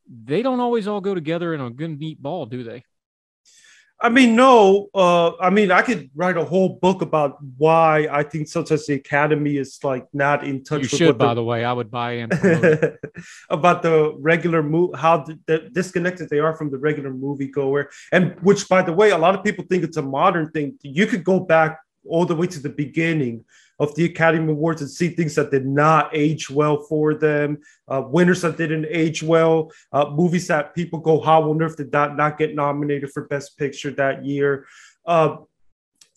They 0.10 0.42
don't 0.42 0.60
always 0.60 0.88
all 0.88 1.02
go 1.02 1.16
together 1.16 1.54
in 1.54 1.62
a 1.62 1.70
good 1.70 2.00
neat 2.00 2.22
ball, 2.22 2.46
do 2.46 2.64
they? 2.64 2.84
I 4.00 4.10
mean, 4.10 4.36
no. 4.36 4.90
Uh, 4.94 5.36
I 5.38 5.50
mean, 5.50 5.72
I 5.72 5.82
could 5.82 6.10
write 6.16 6.38
a 6.38 6.46
whole 6.46 6.78
book 6.82 7.02
about 7.02 7.38
why 7.58 8.08
I 8.12 8.22
think 8.22 8.48
sometimes 8.48 8.86
the 8.86 8.94
Academy 8.94 9.58
is 9.58 9.80
like 9.84 10.06
not 10.14 10.44
in 10.44 10.64
touch. 10.64 10.82
You 10.82 10.84
with 10.84 10.92
should, 10.92 11.18
by 11.18 11.30
the, 11.30 11.36
the 11.36 11.44
way. 11.44 11.66
I 11.66 11.74
would 11.74 11.90
buy 11.90 12.12
in. 12.14 12.30
about 13.50 13.82
the 13.82 14.16
regular 14.20 14.62
movie, 14.62 14.98
how 14.98 15.24
the, 15.24 15.40
the 15.48 15.70
disconnected 15.72 16.30
they 16.30 16.40
are 16.40 16.56
from 16.56 16.70
the 16.70 16.78
regular 16.78 17.12
moviegoer, 17.12 17.88
and 18.12 18.36
which, 18.42 18.70
by 18.70 18.84
the 18.84 18.94
way, 18.94 19.10
a 19.10 19.18
lot 19.18 19.34
of 19.34 19.44
people 19.44 19.66
think 19.68 19.84
it's 19.84 19.98
a 19.98 20.04
modern 20.04 20.52
thing. 20.52 20.78
You 20.84 21.08
could 21.08 21.24
go 21.24 21.40
back 21.40 21.80
all 22.06 22.26
the 22.26 22.36
way 22.36 22.48
to 22.48 22.60
the 22.60 22.70
beginning 22.70 23.46
of 23.80 23.94
the 23.96 24.06
Academy 24.06 24.52
Awards 24.52 24.82
and 24.82 24.90
see 24.90 25.10
things 25.10 25.36
that 25.36 25.52
did 25.52 25.66
not 25.66 26.10
age 26.14 26.50
well 26.50 26.82
for 26.84 27.14
them, 27.14 27.60
uh, 27.88 28.02
winners 28.06 28.42
that 28.42 28.58
didn't 28.58 28.88
age 28.90 29.22
well, 29.22 29.72
uh, 29.92 30.10
movies 30.10 30.48
that 30.48 30.74
people 30.74 31.00
go, 31.00 31.22
how 31.22 31.50
on 31.50 31.62
earth 31.62 31.78
did 31.78 31.92
that 31.92 32.16
not 32.16 32.38
get 32.38 32.56
nominated 32.56 33.12
for 33.12 33.26
Best 33.28 33.58
Picture 33.58 33.92
that 33.92 34.26
year? 34.26 34.66
Uh, 35.06 35.38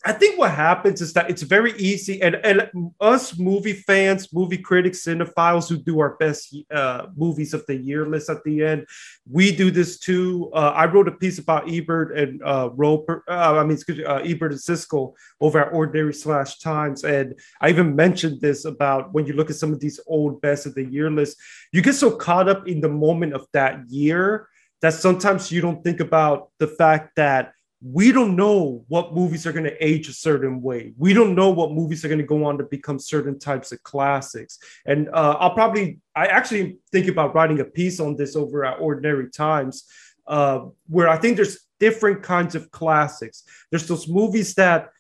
I 0.03 0.13
think 0.13 0.39
what 0.39 0.53
happens 0.53 1.03
is 1.03 1.13
that 1.13 1.29
it's 1.29 1.43
very 1.43 1.73
easy, 1.73 2.23
and, 2.23 2.37
and 2.37 2.71
us 3.01 3.39
movie 3.39 3.75
fans, 3.75 4.33
movie 4.33 4.57
critics, 4.57 5.05
cinephiles 5.05 5.69
who 5.69 5.77
do 5.77 6.01
our 6.01 6.17
best 6.17 6.57
uh, 6.71 7.09
movies 7.17 7.53
of 7.53 7.67
the 7.67 7.77
year 7.77 8.07
list 8.07 8.31
at 8.31 8.43
the 8.45 8.65
end, 8.65 8.87
we 9.31 9.55
do 9.55 9.71
this 9.71 9.99
too. 9.99 10.51
Uh, 10.55 10.73
I 10.75 10.87
wrote 10.87 11.07
a 11.09 11.13
piece 11.13 11.39
about 11.39 11.71
Ebert 11.71 12.17
and 12.17 12.43
uh, 12.43 12.71
Roeper, 12.73 13.25
uh, 13.29 13.59
I 13.59 13.63
mean, 13.63 13.73
excuse 13.73 13.99
me, 13.99 14.05
uh, 14.05 14.21
Ebert 14.21 14.53
and 14.53 14.61
Siskel 14.61 15.13
over 15.39 15.61
at 15.61 15.75
Ordinary 15.75 16.15
Slash 16.15 16.61
Times, 16.61 17.05
and 17.05 17.39
I 17.61 17.69
even 17.69 17.95
mentioned 17.95 18.41
this 18.41 18.65
about 18.65 19.13
when 19.13 19.27
you 19.27 19.35
look 19.35 19.51
at 19.51 19.57
some 19.57 19.73
of 19.73 19.81
these 19.81 20.01
old 20.07 20.41
best 20.41 20.65
of 20.65 20.75
the 20.75 20.85
year 20.85 21.11
lists, 21.11 21.39
you 21.73 21.83
get 21.83 21.95
so 21.95 22.11
caught 22.11 22.49
up 22.49 22.67
in 22.67 22.81
the 22.81 22.89
moment 22.89 23.35
of 23.35 23.47
that 23.53 23.87
year 23.91 24.49
that 24.81 24.95
sometimes 24.95 25.53
you 25.53 25.61
don't 25.61 25.85
think 25.85 26.01
about 26.01 26.49
the 26.59 26.67
fact 26.67 27.17
that 27.17 27.53
we 27.83 28.13
don't 28.13 28.37
know 28.37 28.85
what 28.89 29.15
movies 29.15 29.47
are 29.47 29.53
going 29.53 29.65
to 29.65 29.85
age 29.85 30.09
a 30.09 30.13
certain 30.13 30.61
way. 30.61 30.93
We 30.99 31.15
don't 31.15 31.35
know 31.35 31.51
what 31.51 31.73
movies 31.73 32.05
are 32.05 32.09
going 32.09 32.21
to 32.21 32.27
go 32.27 32.45
on 32.45 32.59
to 32.59 32.65
become 32.65 32.99
certain 32.99 33.39
types 33.39 33.73
of 33.73 33.83
classics. 33.83 34.59
And 34.85 35.09
uh, 35.09 35.37
I'll 35.41 35.55
probably, 35.55 35.99
I 36.15 36.27
actually 36.27 36.79
think 36.93 37.09
about 37.09 37.35
writing 37.35 37.61
a 37.61 37.65
piece 37.65 37.99
on 37.99 38.17
this 38.17 38.37
over 38.37 38.67
at 38.67 38.81
Ordinary 38.81 39.31
Times, 39.31 39.85
uh, 40.27 40.67
where 40.89 41.09
I 41.09 41.17
think 41.17 41.37
there's 41.37 41.61
different 41.79 42.23
kinds 42.23 42.55
of 42.55 42.71
classics. 42.71 43.45
There's 43.71 43.89
those 43.89 44.07
movies 44.09 44.55
that 44.55 44.91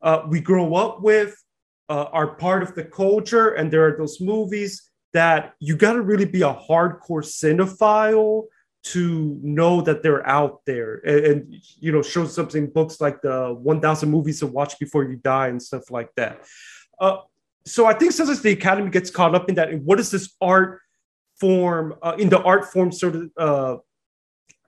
uh, 0.00 0.22
we 0.26 0.40
grow 0.40 0.74
up 0.74 1.02
with, 1.02 1.36
uh, 1.90 2.06
are 2.12 2.36
part 2.36 2.62
of 2.62 2.74
the 2.74 2.84
culture, 2.84 3.50
and 3.50 3.70
there 3.70 3.86
are 3.86 3.96
those 3.98 4.18
movies 4.20 4.90
that 5.12 5.54
you 5.58 5.76
got 5.76 5.94
to 5.94 6.02
really 6.02 6.24
be 6.24 6.42
a 6.42 6.54
hardcore 6.54 7.22
cinephile 7.22 8.44
to 8.82 9.38
know 9.42 9.82
that 9.82 10.02
they're 10.02 10.26
out 10.26 10.60
there. 10.66 11.00
And, 11.04 11.26
and, 11.26 11.54
you 11.78 11.92
know 11.92 12.02
show 12.02 12.26
something 12.26 12.70
books 12.70 13.00
like 13.00 13.20
the 13.22 13.54
1000 13.60 14.10
movies 14.10 14.40
to 14.40 14.46
watch 14.46 14.78
before 14.78 15.04
you 15.04 15.16
die 15.16 15.48
and 15.48 15.62
stuff 15.62 15.90
like 15.90 16.10
that. 16.16 16.44
Uh, 16.98 17.18
so 17.66 17.84
i 17.84 17.92
think 17.92 18.10
sometimes 18.10 18.40
the 18.40 18.50
academy 18.50 18.90
gets 18.90 19.10
caught 19.10 19.34
up 19.34 19.50
in 19.50 19.54
that 19.54 19.68
and 19.68 19.84
what 19.84 20.00
is 20.00 20.10
this 20.10 20.34
art 20.40 20.80
form 21.38 21.94
uh, 22.02 22.14
in 22.18 22.30
the 22.30 22.40
art 22.42 22.72
form 22.72 22.90
sort 22.90 23.16
of 23.16 23.30
uh, 23.36 23.76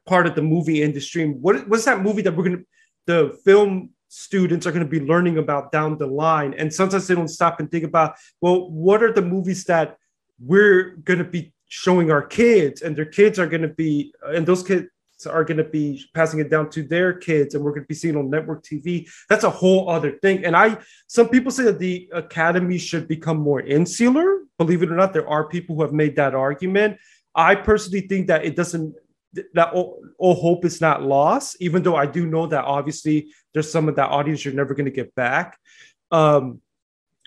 part 0.07 0.27
of 0.27 0.35
the 0.35 0.43
movie 0.43 0.83
industry? 0.83 1.29
What, 1.29 1.69
what's 1.69 1.85
that 1.85 2.01
movie 2.01 2.23
that 2.23 2.35
we're 2.35 2.45
going 2.45 2.59
to 2.59 2.67
the 3.05 3.39
film 3.45 3.91
students 4.09 4.67
are 4.67 4.73
going 4.73 4.85
to 4.85 4.89
be 4.89 5.01
learning 5.01 5.39
about 5.39 5.73
down 5.73 5.99
the 5.99 6.07
line? 6.07 6.55
And 6.55 6.73
sometimes 6.73 7.07
they 7.07 7.15
don't 7.15 7.29
stop 7.29 7.61
and 7.61 7.71
think 7.71 7.85
about 7.85 8.17
well 8.41 8.71
what 8.71 9.03
are 9.03 9.13
the 9.13 9.23
movies 9.23 9.65
that 9.65 9.97
we're 10.41 10.97
going 11.05 11.19
to 11.19 11.25
be 11.25 11.53
showing 11.73 12.11
our 12.11 12.21
kids 12.21 12.83
and 12.83 12.95
their 12.95 13.07
kids 13.07 13.39
are 13.39 13.47
going 13.47 13.63
to 13.63 13.75
be 13.83 14.13
and 14.25 14.45
those 14.45 14.63
kids 14.63 14.89
are 15.27 15.43
going 15.43 15.57
to 15.57 15.65
be 15.65 16.05
passing 16.13 16.39
it 16.39 16.51
down 16.51 16.69
to 16.69 16.83
their 16.83 17.15
kids 17.15 17.55
and 17.55 17.65
we're 17.65 17.71
going 17.71 17.83
to 17.83 17.89
be 17.89 17.95
seeing 17.95 18.15
on 18.15 18.29
network 18.29 18.63
tv 18.63 19.09
that's 19.31 19.45
a 19.45 19.49
whole 19.49 19.89
other 19.89 20.13
thing. 20.19 20.45
And 20.45 20.55
i 20.55 20.77
some 21.07 21.31
people 21.31 21.51
say 21.51 21.65
that 21.65 21.79
the 21.79 22.11
academy 22.13 22.77
should 22.77 23.09
become 23.09 23.39
more 23.39 23.63
insular. 23.63 24.43
Believe 24.59 24.83
it 24.83 24.93
or 24.93 24.97
not 24.97 25.15
there 25.15 25.27
are 25.27 25.49
people 25.49 25.75
who 25.75 25.81
have 25.81 25.95
made 25.95 26.17
that 26.17 26.35
argument. 26.35 26.99
I 27.35 27.55
personally 27.55 28.03
think 28.03 28.27
that 28.27 28.45
it 28.45 28.55
doesn't 28.55 28.95
that 29.55 29.73
all, 29.73 30.03
all 30.19 30.35
hope 30.35 30.67
is 30.67 30.83
not 30.83 31.03
lost 31.03 31.57
even 31.59 31.83
though 31.83 31.97
i 31.97 32.05
do 32.05 32.27
know 32.27 32.47
that 32.47 32.67
obviously 32.67 33.33
there's 33.55 33.73
some 33.73 33.89
of 33.89 33.97
that 33.97 34.11
audience 34.11 34.45
you're 34.45 34.53
never 34.53 34.75
going 34.75 34.93
to 34.93 34.99
get 35.03 35.15
back. 35.15 35.59
Um 36.11 36.61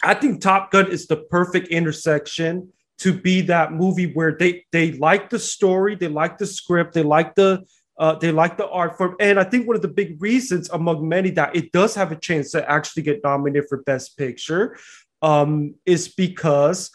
i 0.03 0.13
think 0.13 0.39
top 0.39 0.69
gun 0.69 0.91
is 0.91 1.07
the 1.07 1.17
perfect 1.17 1.69
intersection 1.69 2.71
to 2.99 3.13
be 3.13 3.41
that 3.41 3.73
movie 3.73 4.13
where 4.13 4.35
they 4.37 4.65
they 4.71 4.93
like 4.93 5.29
the 5.29 5.39
story, 5.39 5.95
they 5.95 6.07
like 6.07 6.37
the 6.37 6.45
script, 6.45 6.93
they 6.93 7.03
like 7.03 7.35
the 7.35 7.63
uh, 7.97 8.15
they 8.15 8.31
like 8.31 8.57
the 8.57 8.67
art 8.67 8.97
form, 8.97 9.15
and 9.19 9.39
I 9.39 9.43
think 9.43 9.67
one 9.67 9.75
of 9.75 9.81
the 9.81 9.87
big 9.87 10.21
reasons 10.21 10.69
among 10.69 11.07
many 11.07 11.29
that 11.31 11.55
it 11.55 11.71
does 11.71 11.95
have 11.95 12.11
a 12.11 12.15
chance 12.15 12.51
to 12.51 12.69
actually 12.69 13.03
get 13.03 13.23
nominated 13.23 13.69
for 13.69 13.83
Best 13.83 14.17
Picture 14.17 14.77
um, 15.21 15.75
is 15.85 16.09
because 16.09 16.91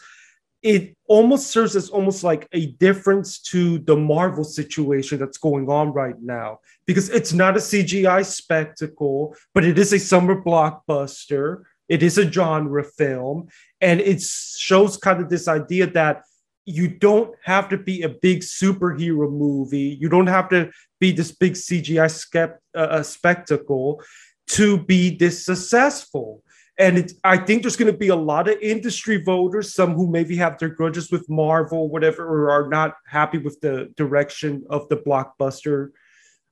it 0.61 0.95
almost 1.07 1.47
serves 1.47 1.75
as 1.75 1.89
almost 1.89 2.23
like 2.23 2.47
a 2.51 2.67
difference 2.73 3.39
to 3.39 3.79
the 3.79 3.95
Marvel 3.95 4.43
situation 4.43 5.17
that's 5.17 5.39
going 5.39 5.67
on 5.69 5.91
right 5.91 6.21
now 6.21 6.59
because 6.85 7.09
it's 7.09 7.33
not 7.33 7.57
a 7.57 7.59
CGI 7.59 8.23
spectacle, 8.23 9.35
but 9.55 9.65
it 9.65 9.79
is 9.79 9.91
a 9.91 9.99
summer 9.99 10.39
blockbuster. 10.39 11.63
It 11.91 12.01
is 12.01 12.17
a 12.17 12.31
genre 12.31 12.85
film, 12.85 13.49
and 13.81 13.99
it 13.99 14.21
shows 14.21 14.95
kind 14.95 15.19
of 15.21 15.27
this 15.27 15.49
idea 15.49 15.87
that 15.87 16.23
you 16.65 16.87
don't 16.87 17.35
have 17.43 17.67
to 17.67 17.77
be 17.77 18.03
a 18.03 18.07
big 18.07 18.39
superhero 18.39 19.29
movie. 19.29 19.97
You 19.99 20.07
don't 20.07 20.27
have 20.27 20.47
to 20.49 20.71
be 21.01 21.11
this 21.11 21.33
big 21.33 21.53
CGI 21.53 22.07
skept, 22.07 22.59
uh, 22.73 23.03
spectacle 23.03 24.01
to 24.51 24.77
be 24.77 25.17
this 25.17 25.45
successful. 25.45 26.43
And 26.77 27.11
I 27.25 27.37
think 27.37 27.61
there's 27.61 27.75
going 27.75 27.91
to 27.91 27.97
be 27.97 28.07
a 28.07 28.15
lot 28.15 28.47
of 28.47 28.57
industry 28.61 29.21
voters, 29.21 29.75
some 29.75 29.93
who 29.93 30.09
maybe 30.09 30.37
have 30.37 30.57
their 30.59 30.69
grudges 30.69 31.11
with 31.11 31.29
Marvel, 31.29 31.89
whatever, 31.89 32.23
or 32.23 32.51
are 32.51 32.69
not 32.69 32.95
happy 33.05 33.37
with 33.37 33.59
the 33.59 33.91
direction 33.97 34.63
of 34.69 34.87
the 34.87 34.95
blockbuster 34.95 35.89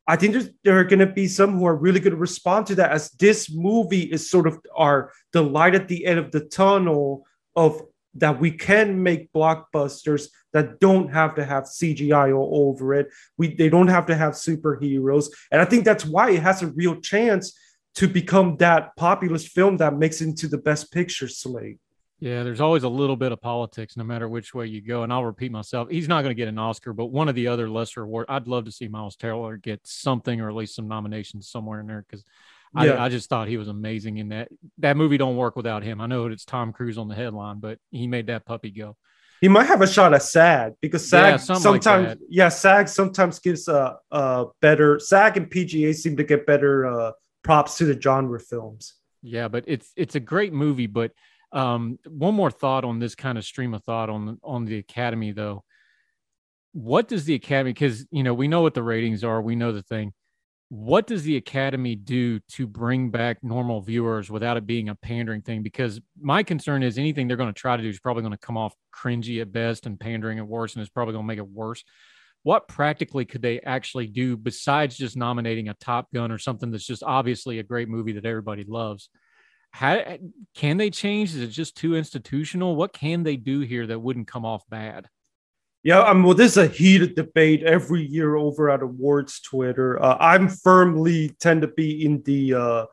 I 0.09 0.15
think 0.15 0.35
there 0.63 0.79
are 0.79 0.83
going 0.83 1.05
to 1.07 1.13
be 1.21 1.27
some 1.27 1.53
who 1.53 1.65
are 1.65 1.75
really 1.75 1.99
going 1.99 2.15
to 2.15 2.17
respond 2.19 2.65
to 2.67 2.75
that 2.75 2.91
as 2.91 3.11
this 3.11 3.53
movie 3.53 4.11
is 4.11 4.27
sort 4.27 4.47
of 4.47 4.59
our 4.75 5.11
the 5.33 5.43
light 5.43 5.75
at 5.75 5.87
the 5.87 6.07
end 6.07 6.17
of 6.17 6.31
the 6.31 6.39
tunnel 6.39 7.27
of 7.55 7.79
that 8.15 8.39
we 8.39 8.49
can 8.49 9.03
make 9.03 9.31
blockbusters 9.31 10.29
that 10.51 10.79
don't 10.79 11.09
have 11.13 11.35
to 11.35 11.45
have 11.45 11.65
CGI 11.65 12.35
all 12.35 12.69
over 12.69 12.95
it. 12.95 13.09
We 13.37 13.53
they 13.53 13.69
don't 13.69 13.89
have 13.89 14.07
to 14.07 14.15
have 14.15 14.33
superheroes, 14.33 15.27
and 15.51 15.61
I 15.61 15.65
think 15.65 15.85
that's 15.85 16.05
why 16.05 16.31
it 16.31 16.41
has 16.41 16.63
a 16.63 16.67
real 16.67 16.95
chance 17.01 17.55
to 17.95 18.07
become 18.07 18.57
that 18.57 18.95
populist 18.95 19.49
film 19.49 19.77
that 19.77 19.95
makes 19.95 20.21
it 20.21 20.29
into 20.29 20.47
the 20.47 20.57
best 20.57 20.91
picture 20.91 21.27
slate. 21.27 21.77
Yeah, 22.19 22.43
there's 22.43 22.59
always 22.59 22.83
a 22.83 22.89
little 22.89 23.15
bit 23.15 23.31
of 23.31 23.39
politics, 23.39 23.95
no 23.95 24.03
matter 24.03 24.27
which 24.27 24.53
way 24.53 24.67
you 24.67 24.81
go. 24.81 25.03
And 25.03 25.13
I'll 25.13 25.23
repeat 25.23 25.51
myself: 25.51 25.89
he's 25.89 26.07
not 26.07 26.21
going 26.21 26.31
to 26.31 26.39
get 26.39 26.49
an 26.49 26.59
Oscar, 26.59 26.91
but 26.93 27.07
one 27.07 27.29
of 27.29 27.35
the 27.35 27.47
other 27.47 27.69
lesser 27.69 28.03
awards. 28.03 28.27
I'd 28.29 28.47
love 28.47 28.65
to 28.65 28.71
see 28.71 28.87
Miles 28.89 29.15
Teller 29.15 29.55
get 29.55 29.79
something, 29.85 30.41
or 30.41 30.49
at 30.49 30.55
least 30.55 30.75
some 30.75 30.87
nominations 30.87 31.49
somewhere 31.49 31.79
in 31.79 31.87
there, 31.87 32.05
because 32.07 32.25
yeah. 32.75 32.93
I, 32.93 33.05
I, 33.05 33.09
just 33.09 33.29
thought 33.29 33.47
he 33.47 33.57
was 33.57 33.69
amazing 33.69 34.17
in 34.17 34.29
that. 34.29 34.49
That 34.79 34.97
movie 34.97 35.17
don't 35.17 35.37
work 35.37 35.55
without 35.55 35.81
him. 35.81 36.01
I 36.01 36.07
know 36.07 36.25
it's 36.25 36.43
Tom 36.43 36.73
Cruise 36.73 36.97
on 36.97 37.07
the 37.07 37.15
headline, 37.15 37.59
but 37.59 37.79
he 37.89 38.05
made 38.05 38.27
that 38.27 38.45
puppy 38.45 38.71
go. 38.71 38.97
He 39.39 39.47
might 39.47 39.67
have 39.67 39.81
a 39.81 39.87
shot 39.87 40.13
at 40.13 40.23
SAG 40.23 40.73
because 40.81 41.09
SAG 41.09 41.31
yeah, 41.31 41.37
sometimes, 41.37 42.07
like 42.09 42.17
yeah, 42.27 42.49
SAG 42.49 42.89
sometimes 42.89 43.39
gives 43.39 43.69
a, 43.69 43.97
a 44.11 44.47
better 44.61 44.99
SAG 44.99 45.37
and 45.37 45.49
PGA 45.49 45.95
seem 45.95 46.17
to 46.17 46.25
get 46.25 46.45
better 46.45 46.85
uh, 46.85 47.11
props 47.43 47.77
to 47.77 47.85
the 47.85 47.99
genre 47.99 48.41
films. 48.41 48.95
Yeah, 49.21 49.47
but 49.47 49.63
it's 49.67 49.93
it's 49.95 50.15
a 50.15 50.19
great 50.19 50.51
movie, 50.51 50.87
but 50.87 51.11
um, 51.51 51.97
one 52.07 52.35
more 52.35 52.51
thought 52.51 52.85
on 52.85 52.99
this 52.99 53.15
kind 53.15 53.37
of 53.37 53.43
stream 53.43 53.73
of 53.73 53.83
thought 53.83 54.09
on 54.09 54.39
on 54.43 54.65
the 54.65 54.77
academy 54.77 55.31
though. 55.31 55.63
What 56.73 57.07
does 57.07 57.25
the 57.25 57.33
academy? 57.35 57.73
Because 57.73 58.05
you 58.11 58.23
know 58.23 58.33
we 58.33 58.47
know 58.47 58.61
what 58.61 58.73
the 58.73 58.83
ratings 58.83 59.23
are, 59.23 59.41
we 59.41 59.55
know 59.55 59.71
the 59.71 59.83
thing. 59.83 60.13
What 60.71 61.07
does 61.07 61.23
the 61.23 61.35
academy 61.35 61.95
do 61.95 62.39
to 62.51 62.67
bring 62.67 63.09
back 63.09 63.43
normal 63.43 63.81
viewers 63.81 64.29
without 64.29 64.55
it 64.55 64.67
being 64.67 64.89
a 64.89 64.95
pandering 64.95 65.41
thing? 65.41 65.63
Because 65.63 65.99
my 66.21 66.43
concern 66.43 66.83
is 66.83 66.99
anything 66.99 67.27
they're 67.27 67.37
going 67.37 67.51
to 67.51 67.59
try 67.59 67.75
to 67.75 67.81
do 67.81 67.89
is 67.89 67.99
probably 67.99 68.21
going 68.21 68.33
to 68.33 68.37
come 68.37 68.55
off 68.55 68.75
cringy 68.95 69.41
at 69.41 69.51
best 69.51 69.87
and 69.87 69.99
pandering 69.99 70.37
at 70.37 70.47
worst, 70.47 70.75
and 70.75 70.81
it's 70.83 70.91
probably 70.91 71.13
going 71.13 71.23
to 71.23 71.27
make 71.27 71.39
it 71.39 71.47
worse 71.47 71.83
what 72.43 72.67
practically 72.67 73.25
could 73.25 73.41
they 73.41 73.59
actually 73.61 74.07
do 74.07 74.37
besides 74.37 74.97
just 74.97 75.17
nominating 75.17 75.69
a 75.69 75.73
Top 75.75 76.07
Gun 76.13 76.31
or 76.31 76.37
something 76.37 76.71
that's 76.71 76.85
just 76.85 77.03
obviously 77.03 77.59
a 77.59 77.63
great 77.63 77.89
movie 77.89 78.13
that 78.13 78.25
everybody 78.25 78.63
loves? 78.63 79.09
How 79.71 80.17
can 80.55 80.77
they 80.77 80.89
change? 80.89 81.35
Is 81.35 81.41
it 81.41 81.47
just 81.47 81.75
too 81.75 81.95
institutional? 81.95 82.75
What 82.75 82.93
can 82.93 83.23
they 83.23 83.35
do 83.35 83.61
here 83.61 83.87
that 83.87 83.99
wouldn't 83.99 84.27
come 84.27 84.45
off 84.45 84.67
bad? 84.69 85.07
Yeah, 85.83 86.01
mean, 86.11 86.23
well, 86.23 86.33
this 86.33 86.51
is 86.53 86.57
a 86.57 86.67
heated 86.67 87.15
debate 87.15 87.63
every 87.63 88.05
year 88.05 88.35
over 88.35 88.69
at 88.69 88.81
awards 88.81 89.39
Twitter. 89.39 90.01
Uh, 90.03 90.17
I'm 90.19 90.49
firmly 90.49 91.29
tend 91.39 91.61
to 91.61 91.69
be 91.69 92.03
in 92.03 92.21
the 92.23 92.53
uh, 92.53 92.85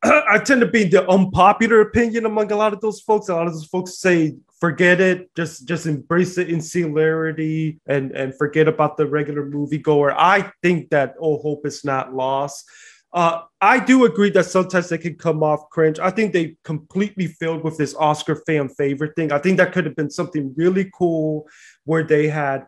I 0.04 0.38
tend 0.38 0.60
to 0.60 0.68
be 0.68 0.82
in 0.82 0.90
the 0.90 1.08
unpopular 1.08 1.80
opinion 1.80 2.24
among 2.24 2.52
a 2.52 2.56
lot 2.56 2.72
of 2.72 2.80
those 2.80 3.00
folks. 3.00 3.28
A 3.28 3.34
lot 3.34 3.48
of 3.48 3.52
those 3.52 3.66
folks 3.66 3.98
say, 3.98 4.36
forget 4.60 5.00
it, 5.00 5.34
just 5.34 5.66
just 5.66 5.86
embrace 5.86 6.36
the 6.36 6.46
insularity 6.46 7.80
and 7.86 8.12
and 8.12 8.36
forget 8.36 8.68
about 8.68 8.96
the 8.96 9.06
regular 9.06 9.50
moviegoer. 9.50 10.14
I 10.16 10.52
think 10.62 10.90
that 10.90 11.14
all 11.18 11.42
hope 11.42 11.66
is 11.66 11.84
not 11.84 12.14
lost. 12.14 12.64
Uh, 13.12 13.42
I 13.60 13.80
do 13.80 14.04
agree 14.04 14.30
that 14.30 14.44
sometimes 14.44 14.88
they 14.88 14.98
can 14.98 15.14
come 15.14 15.42
off 15.42 15.70
cringe. 15.70 15.98
I 15.98 16.10
think 16.10 16.32
they 16.32 16.56
completely 16.62 17.26
failed 17.26 17.64
with 17.64 17.78
this 17.78 17.94
Oscar 17.94 18.36
fan 18.46 18.68
favorite 18.68 19.16
thing. 19.16 19.32
I 19.32 19.38
think 19.38 19.56
that 19.56 19.72
could 19.72 19.86
have 19.86 19.96
been 19.96 20.10
something 20.10 20.54
really 20.56 20.90
cool 20.94 21.48
where 21.84 22.04
they 22.04 22.28
had 22.28 22.66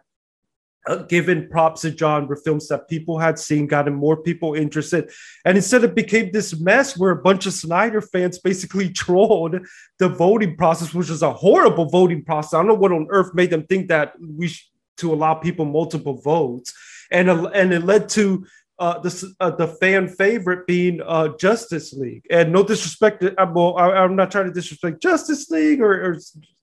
uh, 0.87 0.97
given 0.97 1.47
props 1.51 1.83
to 1.83 1.95
genre 1.95 2.37
films 2.37 2.69
that 2.69 2.89
people 2.89 3.19
had 3.19 3.39
seen, 3.39 3.67
gotten 3.67 3.95
more 3.95 4.17
people 4.17 4.55
interested. 4.55 5.11
And 5.45 5.59
instead, 5.59 5.85
it 5.85 5.95
became 5.95 6.33
this 6.33 6.59
mess 6.59 6.97
where 6.97 7.11
a 7.11 7.23
bunch 7.23 7.45
of 7.45 7.53
Snyder 7.53 8.01
fans 8.01 8.39
basically 8.39 8.89
trolled 8.93 9.61
the 9.99 10.09
voting 10.09 10.57
process, 10.57 10.95
which 10.95 11.11
is 11.11 11.23
a 11.23 11.33
horrible 11.35 11.85
voting 11.85 12.25
process. 12.25 12.55
I 12.55 12.59
don't 12.59 12.69
know 12.69 12.75
what 12.75 12.93
on 12.93 13.07
earth 13.11 13.35
made 13.35 13.51
them 13.51 13.67
think 13.67 13.89
that 13.89 14.15
we 14.19 14.49
should 14.49 14.71
to 15.01 15.13
allow 15.13 15.35
people 15.35 15.65
multiple 15.65 16.21
votes, 16.21 16.73
and 17.11 17.29
and 17.29 17.73
it 17.73 17.85
led 17.85 18.09
to 18.11 18.47
uh, 18.81 18.99
the 18.99 19.35
uh, 19.41 19.51
the 19.51 19.69
fan 19.69 20.09
favorite 20.09 20.67
being 20.67 21.01
uh, 21.07 21.29
Justice 21.37 21.93
League. 21.93 22.25
And 22.31 22.51
no 22.51 22.65
disrespect, 22.65 23.21
to, 23.21 23.41
uh, 23.41 23.53
well, 23.53 23.77
I, 23.77 24.03
am 24.03 24.17
not 24.17 24.31
trying 24.31 24.47
to 24.47 24.53
disrespect 24.53 25.03
Justice 25.03 25.51
League 25.51 25.83
or, 25.83 26.13
or 26.13 26.19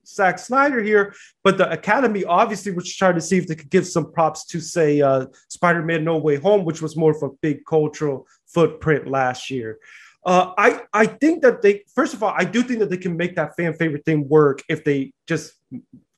Zack 0.06 0.40
Snyder 0.40 0.82
here, 0.82 1.14
but 1.44 1.60
the 1.60 1.72
Academy 1.72 2.24
obviously 2.24 2.72
was 2.72 2.94
trying 2.94 3.16
to 3.16 3.22
see 3.22 3.38
if 3.38 3.46
they 3.46 3.54
could 3.54 3.70
give 3.70 3.86
some 3.86 4.12
props 4.12 4.46
to 4.48 4.60
say 4.60 5.00
uh, 5.00 5.28
Spider-Man: 5.50 6.04
No 6.04 6.18
Way 6.18 6.38
Home, 6.38 6.66
which 6.66 6.82
was 6.82 6.98
more 6.98 7.12
of 7.12 7.22
a 7.22 7.30
big 7.42 7.64
cultural 7.66 8.26
footprint 8.48 9.08
last 9.08 9.52
year. 9.52 9.78
Uh, 10.26 10.54
I 10.58 10.82
I 10.94 11.06
think 11.06 11.44
that 11.44 11.62
they 11.62 11.84
first 11.94 12.16
of 12.16 12.24
all 12.24 12.34
I 12.36 12.46
do 12.46 12.64
think 12.64 12.80
that 12.80 12.90
they 12.90 12.98
can 12.98 13.16
make 13.16 13.36
that 13.36 13.56
fan 13.56 13.76
favorite 13.76 14.06
thing 14.06 14.28
work 14.28 14.64
if 14.68 14.84
they 14.84 15.14
just 15.28 15.54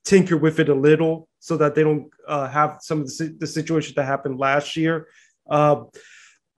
tinker 0.05 0.37
with 0.37 0.59
it 0.61 0.69
a 0.69 0.73
little 0.73 1.27
so 1.39 1.57
that 1.57 1.75
they 1.75 1.83
don't 1.83 2.09
have 2.27 2.77
some 2.81 3.01
of 3.01 3.07
the, 3.07 3.35
the 3.37 3.45
situations 3.45 3.95
that 3.95 4.05
happened 4.05 4.39
last 4.39 4.77
year. 4.77 5.07
Uh, 5.49 5.83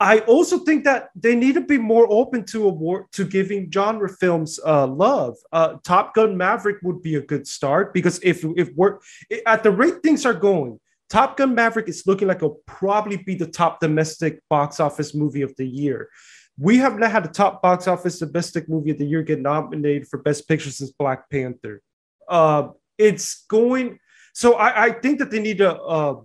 I 0.01 0.21
also 0.21 0.57
think 0.57 0.83
that 0.85 1.09
they 1.13 1.35
need 1.35 1.53
to 1.53 1.61
be 1.61 1.77
more 1.77 2.11
open 2.11 2.43
to 2.45 2.67
award 2.67 3.05
to 3.11 3.23
giving 3.23 3.71
genre 3.71 4.09
films 4.09 4.59
uh, 4.65 4.87
love. 4.87 5.37
Uh, 5.51 5.75
Top 5.83 6.15
Gun 6.15 6.35
Maverick 6.35 6.77
would 6.81 7.03
be 7.03 7.15
a 7.15 7.21
good 7.21 7.47
start 7.47 7.93
because 7.93 8.19
if 8.23 8.43
if 8.57 8.69
we're 8.75 8.97
at 9.45 9.61
the 9.61 9.69
rate 9.69 10.01
things 10.01 10.25
are 10.25 10.33
going, 10.33 10.79
Top 11.07 11.37
Gun 11.37 11.53
Maverick 11.53 11.87
is 11.87 12.07
looking 12.07 12.27
like 12.27 12.37
it'll 12.37 12.61
probably 12.65 13.17
be 13.17 13.35
the 13.35 13.45
top 13.45 13.79
domestic 13.79 14.39
box 14.49 14.79
office 14.79 15.13
movie 15.13 15.43
of 15.43 15.55
the 15.57 15.67
year. 15.67 16.09
We 16.57 16.77
have 16.77 16.97
not 16.97 17.11
had 17.11 17.25
a 17.25 17.29
top 17.29 17.61
box 17.61 17.87
office 17.87 18.17
domestic 18.17 18.67
movie 18.67 18.89
of 18.89 18.97
the 18.97 19.05
year 19.05 19.21
get 19.21 19.39
nominated 19.39 20.07
for 20.07 20.17
Best 20.17 20.47
Picture 20.47 20.71
since 20.71 20.91
Black 20.91 21.29
Panther. 21.29 21.83
Uh, 22.27 22.69
it's 22.97 23.45
going. 23.45 23.99
So 24.33 24.53
I, 24.53 24.85
I 24.85 24.89
think 24.93 25.19
that 25.19 25.29
they 25.29 25.39
need 25.39 25.59
to 25.59 25.75
uh, 25.75 26.21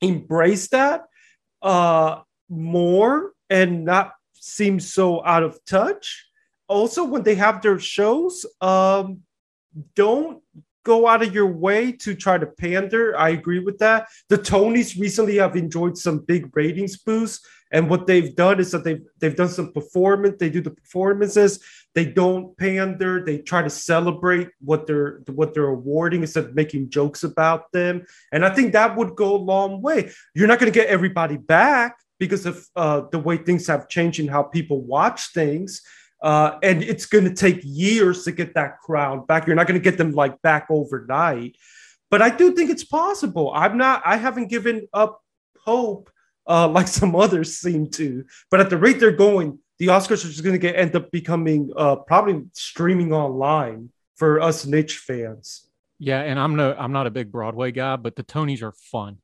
embrace 0.00 0.68
that 0.68 1.02
uh, 1.66 2.22
more 2.48 3.32
and 3.50 3.84
not 3.84 4.12
seem 4.32 4.78
so 4.78 5.24
out 5.24 5.42
of 5.42 5.62
touch. 5.64 6.26
Also, 6.68 7.04
when 7.04 7.22
they 7.22 7.34
have 7.34 7.60
their 7.60 7.78
shows, 7.78 8.46
um, 8.60 9.20
don't 9.94 10.42
go 10.84 11.08
out 11.08 11.22
of 11.22 11.34
your 11.34 11.48
way 11.48 11.90
to 11.90 12.14
try 12.14 12.38
to 12.38 12.46
pander. 12.46 13.18
I 13.18 13.30
agree 13.30 13.58
with 13.58 13.78
that. 13.78 14.06
The 14.28 14.38
Tonys 14.38 14.98
recently 14.98 15.36
have 15.36 15.56
enjoyed 15.56 15.98
some 15.98 16.20
big 16.20 16.56
ratings 16.56 16.96
boosts. 16.96 17.44
And 17.72 17.90
what 17.90 18.06
they've 18.06 18.34
done 18.34 18.60
is 18.60 18.70
that 18.70 18.84
they've 18.84 19.04
they've 19.18 19.34
done 19.34 19.48
some 19.48 19.72
performance. 19.72 20.36
They 20.38 20.50
do 20.50 20.60
the 20.60 20.70
performances. 20.70 21.58
They 21.96 22.04
don't 22.04 22.54
pander. 22.58 23.24
They 23.24 23.38
try 23.38 23.62
to 23.62 23.70
celebrate 23.70 24.50
what 24.60 24.86
they're 24.86 25.22
what 25.32 25.54
they're 25.54 25.68
awarding 25.68 26.20
instead 26.20 26.44
of 26.44 26.54
making 26.54 26.90
jokes 26.90 27.24
about 27.24 27.72
them. 27.72 28.04
And 28.30 28.44
I 28.44 28.50
think 28.50 28.74
that 28.74 28.96
would 28.96 29.16
go 29.16 29.34
a 29.34 29.38
long 29.38 29.80
way. 29.80 30.12
You're 30.34 30.46
not 30.46 30.60
going 30.60 30.70
to 30.70 30.78
get 30.78 30.88
everybody 30.88 31.38
back 31.38 31.96
because 32.18 32.44
of 32.44 32.66
uh, 32.76 33.02
the 33.10 33.18
way 33.18 33.38
things 33.38 33.66
have 33.68 33.88
changed 33.88 34.20
and 34.20 34.28
how 34.28 34.42
people 34.42 34.82
watch 34.82 35.32
things. 35.32 35.80
Uh, 36.22 36.58
and 36.62 36.82
it's 36.82 37.06
going 37.06 37.24
to 37.24 37.34
take 37.34 37.60
years 37.62 38.24
to 38.24 38.32
get 38.32 38.52
that 38.54 38.78
crowd 38.80 39.26
back. 39.26 39.46
You're 39.46 39.56
not 39.56 39.66
going 39.66 39.80
to 39.80 39.90
get 39.90 39.96
them 39.96 40.12
like 40.12 40.40
back 40.42 40.66
overnight. 40.68 41.56
But 42.10 42.20
I 42.20 42.28
do 42.28 42.54
think 42.54 42.68
it's 42.68 42.84
possible. 42.84 43.52
I'm 43.54 43.78
not. 43.78 44.02
I 44.04 44.16
haven't 44.16 44.48
given 44.48 44.86
up 44.92 45.22
hope 45.64 46.10
uh, 46.46 46.68
like 46.76 46.88
some 46.88 47.16
others 47.16 47.56
seem 47.56 47.88
to. 47.92 48.26
But 48.50 48.60
at 48.60 48.68
the 48.68 48.76
rate 48.76 49.00
they're 49.00 49.12
going, 49.12 49.60
the 49.78 49.88
Oscars 49.88 50.24
are 50.24 50.28
just 50.28 50.42
going 50.42 50.54
to 50.54 50.58
get 50.58 50.76
end 50.76 50.96
up 50.96 51.10
becoming 51.10 51.70
uh, 51.76 51.96
probably 51.96 52.44
streaming 52.52 53.12
online 53.12 53.90
for 54.16 54.40
us 54.40 54.66
niche 54.66 54.98
fans. 54.98 55.68
Yeah, 55.98 56.20
and 56.22 56.38
I'm 56.38 56.56
no, 56.56 56.74
I'm 56.78 56.92
not 56.92 57.06
a 57.06 57.10
big 57.10 57.32
Broadway 57.32 57.72
guy, 57.72 57.96
but 57.96 58.16
the 58.16 58.24
Tonys 58.24 58.62
are 58.62 58.72
fun. 58.72 59.18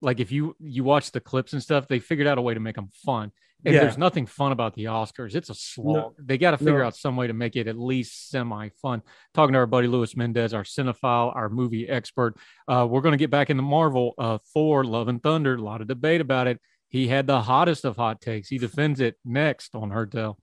Like 0.00 0.20
if 0.20 0.32
you 0.32 0.56
you 0.60 0.84
watch 0.84 1.12
the 1.12 1.20
clips 1.20 1.52
and 1.52 1.62
stuff, 1.62 1.88
they 1.88 1.98
figured 1.98 2.26
out 2.26 2.38
a 2.38 2.42
way 2.42 2.54
to 2.54 2.60
make 2.60 2.76
them 2.76 2.88
fun. 3.04 3.32
And 3.66 3.74
yeah. 3.74 3.80
there's 3.80 3.96
nothing 3.96 4.26
fun 4.26 4.52
about 4.52 4.74
the 4.74 4.84
Oscars. 4.84 5.34
It's 5.34 5.48
a 5.48 5.54
slog. 5.54 5.94
No, 5.94 6.14
they 6.18 6.36
got 6.36 6.50
to 6.50 6.58
figure 6.58 6.80
no. 6.80 6.86
out 6.86 6.96
some 6.96 7.16
way 7.16 7.26
to 7.26 7.32
make 7.32 7.56
it 7.56 7.66
at 7.66 7.78
least 7.78 8.28
semi 8.28 8.68
fun. 8.82 9.00
Talking 9.32 9.54
to 9.54 9.58
our 9.58 9.66
buddy 9.66 9.86
Luis 9.86 10.16
Mendez, 10.16 10.52
our 10.52 10.64
cinephile, 10.64 11.34
our 11.34 11.48
movie 11.48 11.88
expert. 11.88 12.36
Uh, 12.68 12.86
we're 12.88 13.00
going 13.00 13.12
to 13.12 13.18
get 13.18 13.30
back 13.30 13.48
into 13.48 13.62
Marvel. 13.62 14.12
Uh, 14.18 14.38
Thor, 14.52 14.84
Love 14.84 15.08
and 15.08 15.22
Thunder. 15.22 15.54
A 15.54 15.62
lot 15.62 15.80
of 15.80 15.88
debate 15.88 16.20
about 16.20 16.46
it. 16.46 16.60
He 16.94 17.08
had 17.08 17.26
the 17.26 17.42
hottest 17.42 17.84
of 17.84 17.96
hot 17.96 18.20
takes. 18.20 18.50
He 18.50 18.56
defends 18.56 19.00
it 19.00 19.16
next 19.24 19.74
on 19.74 19.90
Heard 19.90 20.12
Tell. 20.12 20.38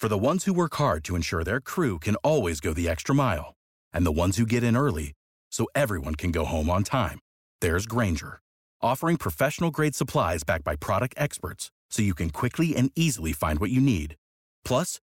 For 0.00 0.08
the 0.08 0.18
ones 0.18 0.46
who 0.46 0.52
work 0.52 0.74
hard 0.74 1.04
to 1.04 1.14
ensure 1.14 1.44
their 1.44 1.60
crew 1.60 2.00
can 2.00 2.16
always 2.24 2.58
go 2.58 2.74
the 2.74 2.88
extra 2.88 3.14
mile 3.14 3.54
and 3.92 4.04
the 4.04 4.10
ones 4.10 4.36
who 4.36 4.44
get 4.44 4.64
in 4.64 4.76
early 4.76 5.12
so 5.48 5.68
everyone 5.76 6.16
can 6.16 6.32
go 6.32 6.44
home 6.44 6.68
on 6.68 6.82
time. 6.82 7.20
There's 7.60 7.86
Grainger, 7.86 8.40
offering 8.82 9.16
professional 9.16 9.70
grade 9.70 9.94
supplies 9.94 10.42
backed 10.42 10.64
by 10.64 10.74
product 10.74 11.14
experts 11.16 11.70
so 11.88 12.02
you 12.02 12.16
can 12.16 12.30
quickly 12.30 12.74
and 12.74 12.90
easily 12.96 13.32
find 13.32 13.60
what 13.60 13.70
you 13.70 13.80
need. 13.80 14.16
Plus, 14.64 14.98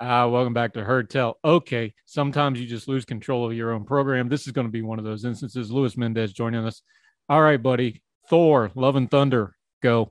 Uh, 0.00 0.28
welcome 0.28 0.52
back 0.52 0.72
to 0.72 0.82
Heard 0.82 1.08
Tell. 1.08 1.38
Okay, 1.44 1.94
sometimes 2.04 2.60
you 2.60 2.66
just 2.66 2.88
lose 2.88 3.04
control 3.04 3.46
of 3.48 3.56
your 3.56 3.72
own 3.72 3.84
program. 3.84 4.28
This 4.28 4.46
is 4.46 4.52
going 4.52 4.66
to 4.66 4.72
be 4.72 4.82
one 4.82 4.98
of 4.98 5.04
those 5.04 5.24
instances. 5.24 5.70
Luis 5.70 5.96
Mendez 5.96 6.32
joining 6.32 6.66
us. 6.66 6.82
All 7.28 7.40
right, 7.40 7.62
buddy. 7.62 8.02
Thor, 8.28 8.72
Love 8.74 8.96
and 8.96 9.08
Thunder, 9.08 9.54
go. 9.82 10.10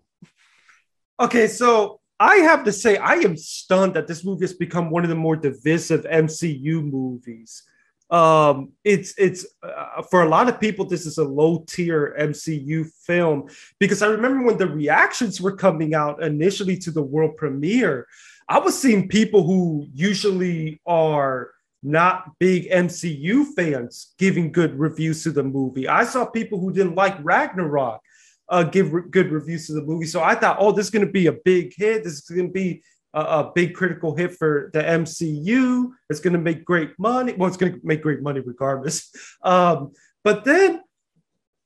Okay, 1.19 1.47
so 1.47 1.99
I 2.17 2.37
have 2.37 2.63
to 2.63 2.71
say, 2.71 2.95
I 2.95 3.15
am 3.15 3.35
stunned 3.35 3.95
that 3.95 4.07
this 4.07 4.23
movie 4.23 4.45
has 4.45 4.53
become 4.53 4.89
one 4.89 5.03
of 5.03 5.09
the 5.09 5.15
more 5.15 5.35
divisive 5.35 6.05
MCU 6.05 6.81
movies. 6.81 7.63
Um, 8.09 8.73
it's 8.83 9.13
it's 9.17 9.45
uh, 9.63 10.03
for 10.03 10.23
a 10.23 10.29
lot 10.29 10.47
of 10.49 10.59
people, 10.59 10.85
this 10.85 11.05
is 11.05 11.17
a 11.17 11.23
low 11.23 11.63
tier 11.67 12.15
MCU 12.19 12.85
film 13.05 13.49
because 13.79 14.01
I 14.01 14.07
remember 14.07 14.45
when 14.45 14.57
the 14.57 14.67
reactions 14.67 15.41
were 15.41 15.55
coming 15.55 15.95
out 15.95 16.21
initially 16.21 16.77
to 16.77 16.91
the 16.91 17.01
world 17.01 17.37
premiere 17.37 18.07
I 18.47 18.59
was 18.59 18.79
seeing 18.79 19.07
people 19.07 19.43
who 19.43 19.87
usually 19.93 20.81
are 20.85 21.51
not 21.81 22.37
big 22.39 22.69
MCU 22.69 23.45
fans 23.55 24.13
giving 24.17 24.51
good 24.51 24.77
reviews 24.77 25.23
to 25.23 25.31
the 25.31 25.43
movie. 25.43 25.87
I 25.87 26.03
saw 26.05 26.25
people 26.25 26.59
who 26.59 26.71
didn't 26.71 26.95
like 26.95 27.17
Ragnarok 27.23 28.01
uh, 28.49 28.63
give 28.63 28.93
re- 28.93 29.03
good 29.09 29.31
reviews 29.31 29.67
to 29.67 29.73
the 29.73 29.81
movie. 29.81 30.05
So 30.05 30.21
I 30.21 30.35
thought, 30.35 30.57
oh, 30.59 30.71
this 30.71 30.85
is 30.85 30.91
going 30.91 31.05
to 31.05 31.11
be 31.11 31.27
a 31.27 31.33
big 31.33 31.73
hit. 31.75 32.03
This 32.03 32.13
is 32.13 32.21
going 32.21 32.47
to 32.47 32.53
be 32.53 32.83
a, 33.13 33.21
a, 33.21 33.51
big 33.53 33.75
critical 33.75 34.15
hit 34.15 34.35
for 34.37 34.69
the 34.73 34.81
MCU. 34.81 35.89
It's 36.09 36.19
going 36.19 36.33
to 36.33 36.39
make 36.39 36.65
great 36.65 36.91
money. 36.97 37.33
Well, 37.33 37.47
it's 37.47 37.57
going 37.57 37.73
to 37.73 37.79
make 37.83 38.01
great 38.01 38.21
money 38.21 38.39
regardless. 38.39 39.11
Um, 39.43 39.91
but 40.23 40.45
then 40.45 40.81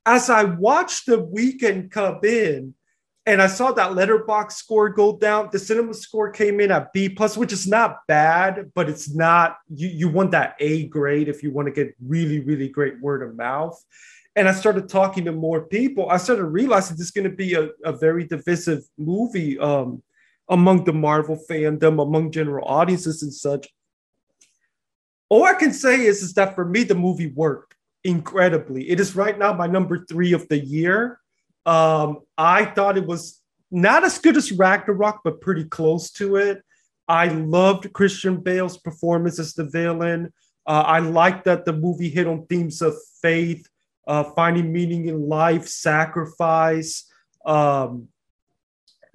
as 0.08 0.32
I 0.32 0.46
watched 0.46 1.06
the 1.06 1.20
weekend 1.20 1.92
come 1.92 2.20
in, 2.24 2.74
and 3.28 3.42
I 3.42 3.48
saw 3.48 3.74
that 3.74 3.92
Letterboxd 3.92 4.54
score 4.54 4.88
go 4.88 5.18
down. 5.18 5.50
The 5.52 5.60
cinema 5.60 5.94
score 5.94 6.32
came 6.32 6.62
in 6.62 6.72
at 6.72 6.94
B 6.94 7.10
plus, 7.10 7.36
which 7.36 7.52
is 7.52 7.68
not 7.68 7.98
bad, 8.08 8.72
but 8.74 8.90
it's 8.90 9.14
not 9.14 9.58
you. 9.70 9.90
You 9.90 10.08
want 10.08 10.32
that 10.32 10.56
A 10.60 10.88
grade 10.88 11.28
if 11.28 11.44
you 11.44 11.52
want 11.52 11.68
to 11.68 11.74
get 11.74 11.94
really, 12.02 12.40
really 12.40 12.70
great 12.70 13.02
word 13.02 13.22
of 13.22 13.36
mouth. 13.36 13.78
And 14.38 14.48
I 14.48 14.54
started 14.54 14.88
talking 14.88 15.26
to 15.26 15.34
more 15.34 15.66
people. 15.66 16.10
I 16.10 16.18
started 16.18 16.46
realizing 16.46 16.96
this 16.96 17.08
is 17.08 17.12
going 17.12 17.30
to 17.30 17.36
be 17.36 17.56
a, 17.56 17.70
a 17.84 17.92
very 17.92 18.24
divisive 18.26 18.84
movie 18.98 19.60
um, 19.60 20.02
among 20.50 20.86
the 20.86 20.94
Marvel 20.94 21.40
fandom, 21.50 22.02
among 22.02 22.32
general 22.32 22.66
audiences 22.68 23.22
and 23.24 23.34
such. 23.34 23.68
all 25.30 25.44
I 25.44 25.54
can 25.56 25.74
say 25.74 26.06
is, 26.06 26.24
is 26.24 26.34
that 26.36 26.56
for 26.56 26.64
me, 26.64 26.84
the 26.84 26.96
movie 26.96 27.28
worked 27.28 27.76
incredibly. 28.04 28.90
It 28.90 29.00
is 29.00 29.16
right 29.16 29.38
now 29.38 29.54
my 29.54 29.68
number 29.68 30.06
three 30.06 30.34
of 30.34 30.48
the 30.48 30.58
year. 30.58 31.20
Um, 31.66 32.20
I 32.38 32.66
thought 32.66 32.98
it 32.98 33.06
was 33.06 33.42
not 33.70 34.06
as 34.06 34.20
good 34.20 34.38
as 34.38 34.54
Ragnarok, 34.54 35.22
but 35.26 35.42
pretty 35.42 35.66
close 35.66 36.10
to 36.12 36.38
it. 36.38 36.64
I 37.10 37.28
loved 37.28 37.92
Christian 37.92 38.38
Bale's 38.38 38.78
performance 38.78 39.40
as 39.40 39.54
the 39.54 39.66
villain. 39.66 40.32
Uh, 40.66 40.84
I 40.86 41.00
like 41.00 41.44
that 41.44 41.66
the 41.66 41.74
movie 41.74 42.10
hit 42.10 42.28
on 42.28 42.46
themes 42.48 42.82
of 42.82 42.96
faith, 43.22 43.68
uh, 44.08 44.24
finding 44.24 44.72
meaning 44.72 45.08
in 45.08 45.28
life, 45.28 45.68
sacrifice, 45.68 47.10
um, 47.46 48.08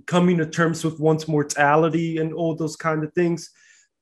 coming 0.06 0.38
to 0.38 0.46
terms 0.46 0.84
with 0.84 1.00
one's 1.00 1.28
mortality, 1.28 2.18
and 2.18 2.32
all 2.32 2.54
those 2.54 2.76
kind 2.76 3.04
of 3.04 3.12
things. 3.12 3.50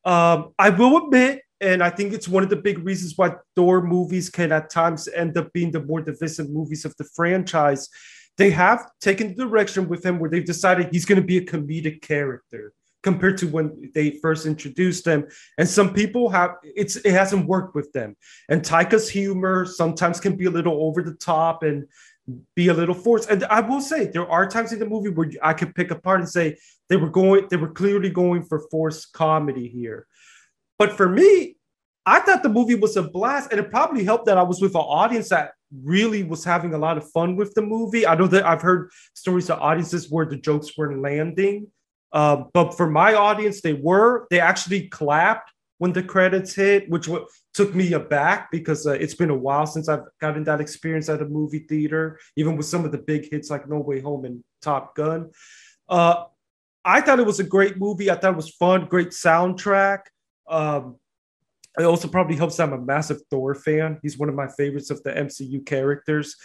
Um, 0.05 0.53
I 0.59 0.71
will 0.71 1.05
admit, 1.05 1.43
and 1.61 1.83
I 1.83 1.91
think 1.91 2.13
it's 2.13 2.29
one 2.29 2.43
of 2.43 2.51
the 2.51 2.57
big 2.57 2.79
reasons 2.85 3.15
why 3.17 3.35
Thor 3.55 3.83
movies 3.83 4.31
can 4.31 4.53
at 4.53 4.71
times 4.71 5.09
end 5.09 5.37
up 5.37 5.53
being 5.53 5.71
the 5.71 5.83
more 5.83 6.01
divisive 6.01 6.51
movies 6.51 6.85
of 6.85 6.97
the 6.97 7.05
franchise. 7.05 7.89
They 8.39 8.51
have 8.51 8.87
taken 9.01 9.35
the 9.35 9.45
direction 9.45 9.89
with 9.89 10.05
him 10.05 10.19
where 10.19 10.31
they've 10.31 10.45
decided 10.45 10.89
he's 10.91 11.05
going 11.05 11.21
to 11.21 11.27
be 11.27 11.37
a 11.37 11.45
comedic 11.45 12.01
character 12.01 12.73
compared 13.03 13.39
to 13.39 13.49
when 13.49 13.91
they 13.95 14.19
first 14.23 14.47
introduced 14.47 15.07
him. 15.07 15.27
And 15.59 15.69
some 15.69 15.93
people 15.93 16.29
have 16.31 16.53
it's 16.63 16.97
it 16.97 17.13
hasn't 17.13 17.47
worked 17.47 17.75
with 17.75 17.93
them. 17.93 18.17
And 18.49 18.63
Taika's 18.63 19.09
humor 19.09 19.67
sometimes 19.67 20.21
can 20.21 20.37
be 20.37 20.47
a 20.47 20.51
little 20.51 20.83
over 20.85 21.03
the 21.03 21.15
top 21.15 21.63
and 21.63 21.87
be 22.55 22.69
a 22.69 22.75
little 22.75 22.95
forced. 22.95 23.31
And 23.31 23.45
I 23.45 23.61
will 23.61 23.81
say 23.81 24.07
there 24.07 24.29
are 24.31 24.49
times 24.49 24.73
in 24.73 24.79
the 24.79 24.87
movie 24.87 25.11
where 25.11 25.31
I 25.43 25.53
could 25.53 25.75
pick 25.75 25.91
apart 25.91 26.21
and 26.21 26.29
say 26.29 26.57
they 26.89 26.97
were 26.97 27.11
going, 27.11 27.47
they 27.51 27.57
were 27.57 27.73
clearly 27.73 28.11
going 28.11 28.45
for 28.45 28.61
forced 28.71 29.13
comedy 29.13 29.69
here. 29.69 30.07
But 30.79 30.97
for 30.97 31.09
me, 31.09 31.57
I 32.07 32.21
thought 32.21 32.43
the 32.43 32.49
movie 32.49 32.75
was 32.75 32.97
a 32.97 33.03
blast, 33.03 33.51
and 33.51 33.61
it 33.61 33.71
probably 33.71 34.05
helped 34.05 34.27
that 34.27 34.39
I 34.39 34.43
was 34.43 34.61
with 34.61 34.75
an 34.75 34.81
audience 34.81 35.29
that 35.29 35.53
really 35.85 36.23
was 36.23 36.43
having 36.45 36.75
a 36.75 36.79
lot 36.79 36.97
of 36.97 37.09
fun 37.11 37.37
with 37.37 37.55
the 37.55 37.63
movie. 37.63 38.07
I 38.07 38.15
know 38.15 38.27
that 38.29 38.47
I've 38.47 38.63
heard 38.63 38.91
stories 39.15 39.51
of 39.51 39.61
audiences 39.61 40.11
where 40.11 40.27
the 40.27 40.37
jokes 40.37 40.77
weren't 40.77 41.03
landing, 41.03 41.69
uh, 42.13 42.45
but 42.53 42.77
for 42.77 42.89
my 42.89 43.15
audience, 43.15 43.61
they 43.61 43.75
were. 43.75 44.27
They 44.31 44.41
actually 44.41 44.89
clapped 44.89 45.53
when 45.81 45.95
the 45.95 46.03
credits 46.03 46.55
hit, 46.55 46.91
which 46.91 47.07
w- 47.07 47.27
took 47.55 47.75
me 47.75 47.95
aback 47.95 48.51
because 48.51 48.87
uh, 48.87 48.93
it's 48.93 49.15
been 49.15 49.31
a 49.31 49.35
while 49.35 49.65
since 49.65 49.89
I've 49.89 50.05
gotten 50.21 50.45
that 50.45 50.61
experience 50.61 51.09
at 51.09 51.23
a 51.23 51.25
movie 51.25 51.61
theater, 51.61 52.21
even 52.37 52.59
with 52.59 52.67
some 52.67 52.85
of 52.85 52.93
the 52.93 52.99
big 52.99 53.31
hits 53.31 53.49
like 53.49 53.67
No 53.67 53.81
Way 53.81 54.01
Home 54.01 54.27
and 54.27 54.45
Top 54.61 54.95
Gun. 54.95 55.31
Uh, 55.89 56.25
I 56.85 57.01
thought 57.01 57.19
it 57.19 57.25
was 57.25 57.41
a 57.41 57.45
great 57.45 57.79
movie. 57.79 58.11
I 58.11 58.17
thought 58.17 58.35
it 58.35 58.37
was 58.37 58.51
fun, 58.51 58.89
great 58.91 59.09
soundtrack. 59.09 60.01
Um, 60.47 60.97
it 61.79 61.85
also 61.85 62.09
probably 62.09 62.37
helps 62.37 62.59
that 62.59 62.65
I'm 62.65 62.75
a 62.75 62.79
massive 62.79 63.23
Thor 63.31 63.55
fan. 63.55 63.99
He's 64.03 64.19
one 64.19 64.29
of 64.29 64.35
my 64.35 64.49
favorites 64.49 64.91
of 64.91 65.03
the 65.03 65.13
MCU 65.13 65.65
characters. 65.65 66.37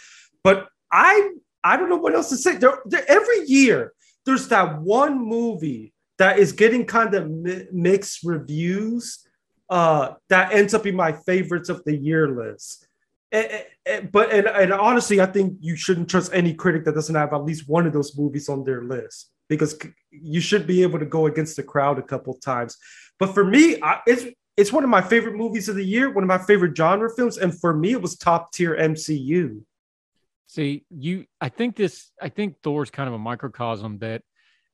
But 0.42 0.66
I 0.90 1.32
I 1.62 1.76
don't 1.76 1.90
know 1.90 1.96
what 1.96 2.14
else 2.14 2.30
to 2.30 2.38
say. 2.38 2.58
Every 3.06 3.44
year, 3.44 3.92
there's 4.24 4.48
that 4.48 4.80
one 4.80 5.22
movie 5.22 5.92
that 6.16 6.38
is 6.38 6.52
getting 6.52 6.86
kind 6.86 7.14
of 7.14 7.30
mi- 7.30 7.66
mixed 7.70 8.24
reviews 8.24 9.25
uh, 9.68 10.14
that 10.28 10.52
ends 10.52 10.74
up 10.74 10.86
in 10.86 10.94
my 10.94 11.12
favorites 11.12 11.68
of 11.68 11.82
the 11.84 11.96
year 11.96 12.28
list. 12.28 12.86
And, 13.32 13.64
and, 13.84 14.12
but 14.12 14.32
and, 14.32 14.46
and 14.46 14.72
honestly, 14.72 15.20
I 15.20 15.26
think 15.26 15.58
you 15.60 15.76
shouldn't 15.76 16.08
trust 16.08 16.32
any 16.32 16.54
critic 16.54 16.84
that 16.84 16.94
doesn't 16.94 17.14
have 17.14 17.32
at 17.32 17.44
least 17.44 17.68
one 17.68 17.86
of 17.86 17.92
those 17.92 18.16
movies 18.16 18.48
on 18.48 18.64
their 18.64 18.82
list 18.82 19.30
because 19.48 19.78
you 20.10 20.40
should 20.40 20.66
be 20.66 20.82
able 20.82 20.98
to 20.98 21.06
go 21.06 21.26
against 21.26 21.56
the 21.56 21.62
crowd 21.62 21.98
a 21.98 22.02
couple 22.02 22.34
times. 22.34 22.76
But 23.18 23.34
for 23.34 23.44
me, 23.44 23.80
I, 23.82 24.00
it's 24.06 24.26
it's 24.56 24.72
one 24.72 24.84
of 24.84 24.90
my 24.90 25.02
favorite 25.02 25.34
movies 25.34 25.68
of 25.68 25.76
the 25.76 25.84
year, 25.84 26.10
one 26.10 26.24
of 26.24 26.28
my 26.28 26.38
favorite 26.38 26.76
genre 26.76 27.10
films, 27.14 27.36
and 27.36 27.58
for 27.58 27.76
me, 27.76 27.92
it 27.92 28.00
was 28.00 28.16
top 28.16 28.52
tier 28.52 28.74
MCU. 28.74 29.60
See, 30.46 30.84
you, 30.90 31.26
I 31.40 31.50
think 31.50 31.76
this, 31.76 32.10
I 32.22 32.30
think 32.30 32.56
Thor's 32.62 32.90
kind 32.90 33.08
of 33.08 33.14
a 33.14 33.18
microcosm 33.18 33.98
that 33.98 34.22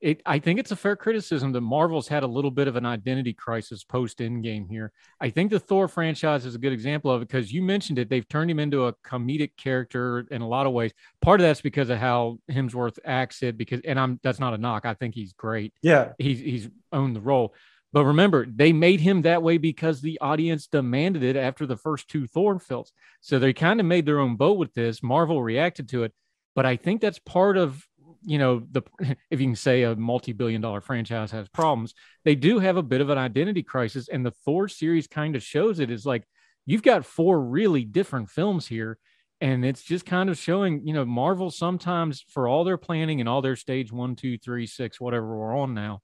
it, 0.03 0.21
I 0.27 0.41
think 0.41 0.59
it's 0.59 0.73
a 0.73 0.77
fair 0.77 0.97
criticism 0.97 1.53
that 1.53 1.61
Marvel's 1.61 2.09
had 2.09 2.25
a 2.25 2.27
little 2.27 2.51
bit 2.51 2.67
of 2.67 2.75
an 2.75 2.85
identity 2.85 3.33
crisis 3.33 3.85
post 3.85 4.19
Endgame 4.19 4.69
here. 4.69 4.93
I 5.21 5.31
think 5.31 5.51
the 5.51 5.61
Thor 5.61 5.87
franchise 5.87 6.45
is 6.45 6.57
a 6.57 6.59
good 6.59 6.73
example 6.73 7.12
of 7.12 7.23
it 7.23 7.29
because 7.29 7.53
you 7.53 7.62
mentioned 7.62 8.01
it. 8.01 8.11
They've 8.11 8.29
turned 8.29 8.51
him 8.51 8.59
into 8.59 8.87
a 8.87 8.95
comedic 9.07 9.53
character 9.57 10.27
in 10.31 10.43
a 10.43 10.49
lot 10.49 10.67
of 10.67 10.73
ways. 10.73 10.93
Part 11.21 11.41
of 11.41 11.45
that's 11.45 11.61
because 11.61 11.88
of 11.88 11.99
how 11.99 12.38
Hemsworth 12.51 12.99
acts 13.05 13.45
it. 13.45 13.57
Because, 13.57 13.81
and 13.85 13.99
I'm 13.99 14.19
that's 14.25 14.41
not 14.41 14.55
a 14.55 14.59
knock. 14.59 14.85
I 14.85 14.95
think 14.95 15.15
he's 15.15 15.33
great. 15.33 15.73
Yeah, 15.83 16.12
he's 16.19 16.41
he's 16.41 16.69
owned 16.93 17.15
the 17.15 17.21
role. 17.21 17.55
But 17.93 18.07
remember, 18.07 18.47
they 18.47 18.73
made 18.73 19.01
him 19.01 19.23
that 19.23 19.43
way 19.43 19.59
because 19.59 20.01
the 20.01 20.19
audience 20.21 20.67
demanded 20.67 21.23
it 21.23 21.37
after 21.37 21.65
the 21.65 21.77
first 21.77 22.09
two 22.09 22.27
Thor 22.27 22.59
films. 22.59 22.91
So 23.21 23.38
they 23.38 23.53
kind 23.53 23.79
of 23.79 23.87
made 23.87 24.07
their 24.07 24.19
own 24.19 24.37
boat 24.37 24.59
with 24.59 24.75
this. 24.75 25.03
Marvel 25.03 25.43
reacted 25.43 25.88
to 25.91 26.03
it. 26.05 26.12
But 26.55 26.67
I 26.67 26.77
think 26.77 27.01
that's 27.01 27.19
part 27.19 27.57
of, 27.57 27.87
you 28.24 28.38
know, 28.38 28.62
the 28.70 28.82
if 29.30 29.40
you 29.40 29.46
can 29.46 29.56
say 29.56 29.82
a 29.82 29.94
multi-billion 29.96 30.61
dollar 30.61 30.80
franchise 30.80 31.30
has 31.30 31.48
problems, 31.48 31.94
they 32.24 32.35
do 32.35 32.58
have 32.58 32.76
a 32.76 32.82
bit 32.82 33.00
of 33.00 33.11
an 33.11 33.18
identity 33.18 33.62
crisis. 33.62 34.08
And 34.08 34.24
the 34.24 34.30
Thor 34.44 34.68
series 34.68 35.06
kind 35.06 35.37
of 35.37 35.42
shows 35.42 35.80
it 35.80 35.90
is 35.90 36.06
like 36.06 36.24
you've 36.66 36.82
got 36.82 37.04
four 37.04 37.40
really 37.40 37.85
different 37.85 38.30
films 38.30 38.66
here. 38.66 38.98
And 39.40 39.64
it's 39.64 39.82
just 39.82 40.06
kind 40.06 40.30
of 40.30 40.38
showing, 40.38 40.87
you 40.87 40.94
know, 40.94 41.04
Marvel 41.04 41.50
sometimes 41.50 42.24
for 42.28 42.46
all 42.46 42.62
their 42.62 42.76
planning 42.76 43.18
and 43.18 43.28
all 43.28 43.42
their 43.42 43.56
stage 43.56 43.90
one, 43.90 44.14
two, 44.14 44.38
three, 44.38 44.66
six, 44.66 45.00
whatever 45.00 45.37
we're 45.37 45.56
on 45.56 45.74
now 45.74 46.00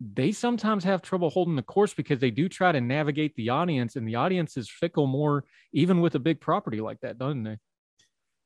they 0.00 0.32
sometimes 0.32 0.84
have 0.84 1.02
trouble 1.02 1.30
holding 1.30 1.56
the 1.56 1.62
course 1.62 1.92
because 1.92 2.20
they 2.20 2.30
do 2.30 2.48
try 2.48 2.70
to 2.70 2.80
navigate 2.80 3.34
the 3.34 3.48
audience, 3.48 3.96
and 3.96 4.06
the 4.06 4.14
audience 4.14 4.56
is 4.56 4.70
fickle 4.70 5.06
more, 5.06 5.44
even 5.72 6.00
with 6.00 6.14
a 6.14 6.20
big 6.20 6.40
property 6.40 6.80
like 6.80 7.00
that, 7.00 7.18
doesn't 7.18 7.42
they? 7.42 7.56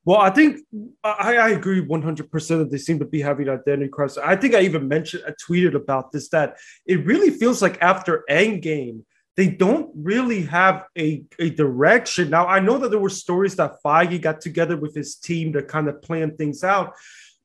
Well, 0.05 0.19
I 0.19 0.31
think 0.31 0.61
I, 1.05 1.37
I 1.37 1.49
agree 1.51 1.81
100% 1.81 2.49
that 2.59 2.71
they 2.71 2.79
seem 2.79 2.99
to 2.99 3.05
be 3.05 3.21
having 3.21 3.49
identity 3.49 3.89
crisis. 3.89 4.19
I 4.25 4.35
think 4.35 4.55
I 4.55 4.63
even 4.63 4.89
mentioned, 4.89 5.23
I 5.27 5.33
tweeted 5.33 5.75
about 5.75 6.11
this, 6.11 6.29
that 6.31 6.57
it 6.87 7.07
really 7.07 7.31
feels 7.31 7.63
like 7.63 7.81
after 7.81 8.25
Endgame, 8.29 9.05
they 9.37 9.47
don't 9.49 9.91
really 9.95 10.43
have 10.43 10.85
a, 10.99 11.23
a 11.39 11.51
direction. 11.51 12.31
Now, 12.31 12.47
I 12.47 12.61
know 12.61 12.79
that 12.79 12.91
there 12.91 12.99
were 12.99 13.09
stories 13.09 13.57
that 13.57 13.77
Feige 13.85 14.21
got 14.21 14.41
together 14.41 14.77
with 14.77 14.95
his 14.95 15.15
team 15.15 15.53
to 15.53 15.63
kind 15.63 15.89
of 15.89 16.03
plan 16.03 16.37
things 16.37 16.65
out, 16.65 16.95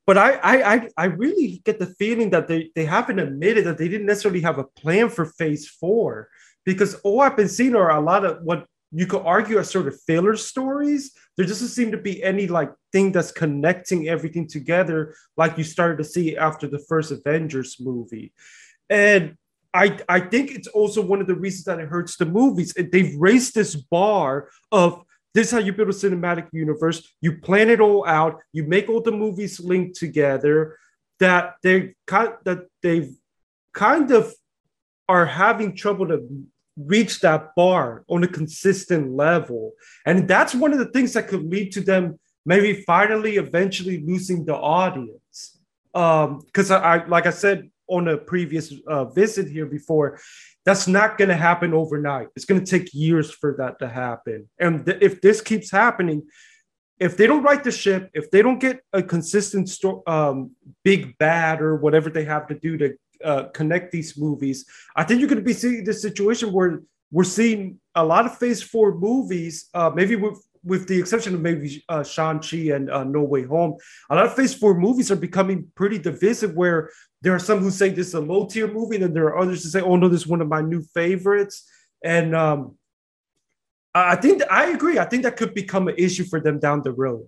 but 0.05 0.17
I, 0.17 0.39
I 0.41 0.89
I 0.97 1.05
really 1.05 1.61
get 1.63 1.79
the 1.79 1.85
feeling 1.85 2.29
that 2.31 2.47
they, 2.47 2.71
they 2.75 2.85
haven't 2.85 3.19
admitted 3.19 3.65
that 3.65 3.77
they 3.77 3.87
didn't 3.87 4.07
necessarily 4.07 4.41
have 4.41 4.57
a 4.57 4.63
plan 4.63 5.09
for 5.09 5.25
phase 5.25 5.67
four 5.67 6.29
because 6.65 6.95
all 6.95 7.21
I've 7.21 7.37
been 7.37 7.49
seeing 7.49 7.75
are 7.75 7.91
a 7.91 8.01
lot 8.01 8.25
of 8.25 8.41
what 8.41 8.65
you 8.91 9.05
could 9.05 9.23
argue 9.23 9.57
are 9.57 9.63
sort 9.63 9.87
of 9.87 9.99
filler 10.01 10.35
stories. 10.35 11.11
There 11.35 11.45
doesn't 11.45 11.69
seem 11.69 11.91
to 11.91 11.97
be 11.97 12.23
any 12.23 12.47
like 12.47 12.71
thing 12.91 13.11
that's 13.11 13.31
connecting 13.31 14.07
everything 14.07 14.47
together 14.47 15.15
like 15.35 15.57
you 15.57 15.63
started 15.63 15.97
to 15.97 16.03
see 16.03 16.37
after 16.37 16.67
the 16.67 16.79
first 16.79 17.11
Avengers 17.11 17.77
movie. 17.79 18.33
And 18.89 19.35
I, 19.73 19.99
I 20.07 20.21
think 20.21 20.51
it's 20.51 20.67
also 20.67 21.01
one 21.01 21.21
of 21.21 21.27
the 21.27 21.35
reasons 21.35 21.65
that 21.65 21.79
it 21.79 21.89
hurts 21.89 22.15
the 22.15 22.25
movies. 22.25 22.73
They've 22.73 23.15
raised 23.17 23.53
this 23.53 23.75
bar 23.75 24.49
of 24.71 25.03
this 25.33 25.47
is 25.47 25.51
how 25.51 25.59
you 25.59 25.73
build 25.73 25.89
a 25.89 25.91
cinematic 25.91 26.47
universe. 26.51 27.13
You 27.21 27.37
plan 27.37 27.69
it 27.69 27.81
all 27.81 28.07
out. 28.07 28.39
You 28.53 28.63
make 28.63 28.89
all 28.89 29.01
the 29.01 29.11
movies 29.11 29.59
link 29.59 29.95
together. 29.95 30.77
That 31.19 31.55
they 31.61 31.95
that 32.07 32.67
they've 32.81 33.15
kind 33.73 34.11
of 34.11 34.33
are 35.07 35.25
having 35.25 35.75
trouble 35.75 36.07
to 36.07 36.27
reach 36.77 37.19
that 37.21 37.55
bar 37.55 38.03
on 38.07 38.23
a 38.23 38.27
consistent 38.27 39.11
level, 39.15 39.73
and 40.05 40.27
that's 40.27 40.53
one 40.53 40.73
of 40.73 40.79
the 40.79 40.91
things 40.91 41.13
that 41.13 41.27
could 41.27 41.43
lead 41.43 41.71
to 41.73 41.81
them 41.81 42.19
maybe 42.47 42.81
finally 42.83 43.35
eventually 43.35 44.01
losing 44.07 44.45
the 44.45 44.55
audience. 44.55 45.59
Because 45.93 46.71
um, 46.71 46.83
I, 46.83 46.95
I, 46.95 47.05
like 47.05 47.25
I 47.25 47.31
said 47.31 47.69
on 47.89 48.07
a 48.07 48.17
previous 48.17 48.73
uh, 48.87 49.05
visit 49.05 49.49
here 49.49 49.65
before, 49.65 50.19
that's 50.65 50.87
not 50.87 51.17
going 51.17 51.29
to 51.29 51.35
happen 51.35 51.73
overnight. 51.73 52.27
It's 52.35 52.45
going 52.45 52.63
to 52.63 52.69
take 52.79 52.93
years 52.93 53.31
for 53.31 53.55
that 53.57 53.79
to 53.79 53.87
happen. 53.87 54.49
And 54.59 54.85
th- 54.85 54.99
if 55.01 55.21
this 55.21 55.41
keeps 55.41 55.71
happening, 55.71 56.23
if 56.99 57.17
they 57.17 57.27
don't 57.27 57.43
right 57.43 57.63
the 57.63 57.71
ship, 57.71 58.09
if 58.13 58.31
they 58.31 58.41
don't 58.41 58.59
get 58.59 58.81
a 58.93 59.03
consistent 59.03 59.69
sto- 59.69 60.03
um, 60.07 60.51
big 60.83 61.17
bad 61.17 61.61
or 61.61 61.75
whatever 61.75 62.09
they 62.09 62.25
have 62.25 62.47
to 62.47 62.55
do 62.55 62.77
to 62.77 62.95
uh, 63.23 63.43
connect 63.53 63.91
these 63.91 64.17
movies, 64.17 64.65
I 64.95 65.03
think 65.03 65.19
you're 65.19 65.29
going 65.29 65.39
to 65.39 65.45
be 65.45 65.53
seeing 65.53 65.83
this 65.83 66.01
situation 66.01 66.51
where 66.51 66.81
we're 67.11 67.23
seeing 67.23 67.79
a 67.95 68.03
lot 68.03 68.25
of 68.25 68.37
Phase 68.37 68.61
Four 68.61 68.97
movies, 68.97 69.69
uh, 69.73 69.91
maybe 69.93 70.15
with 70.15 70.43
with 70.63 70.87
the 70.87 70.99
exception 70.99 71.33
of 71.33 71.41
maybe 71.41 71.83
uh, 71.87 72.03
Shang-Chi 72.03 72.73
and 72.75 72.89
uh, 72.89 73.03
No 73.03 73.23
Way 73.23 73.43
Home, 73.43 73.77
a 74.09 74.15
lot 74.15 74.25
of 74.25 74.35
Phase 74.35 74.53
4 74.53 74.77
movies 74.77 75.09
are 75.09 75.15
becoming 75.15 75.71
pretty 75.75 75.97
divisive 75.97 76.55
where 76.55 76.89
there 77.21 77.33
are 77.33 77.39
some 77.39 77.59
who 77.59 77.71
say 77.71 77.89
this 77.89 78.07
is 78.07 78.13
a 78.15 78.19
low 78.19 78.47
tier 78.47 78.67
movie, 78.67 79.01
and 79.01 79.15
there 79.15 79.25
are 79.25 79.37
others 79.37 79.63
who 79.63 79.69
say, 79.69 79.81
oh 79.81 79.95
no, 79.95 80.09
this 80.09 80.21
is 80.21 80.27
one 80.27 80.41
of 80.41 80.49
my 80.49 80.61
new 80.61 80.81
favorites. 80.93 81.67
And 82.03 82.35
um, 82.35 82.75
I 83.95 84.15
think 84.15 84.43
I 84.51 84.71
agree. 84.71 84.99
I 84.99 85.05
think 85.05 85.23
that 85.23 85.37
could 85.37 85.53
become 85.53 85.87
an 85.87 85.95
issue 85.97 86.25
for 86.25 86.39
them 86.39 86.59
down 86.59 86.83
the 86.83 86.91
road. 86.91 87.27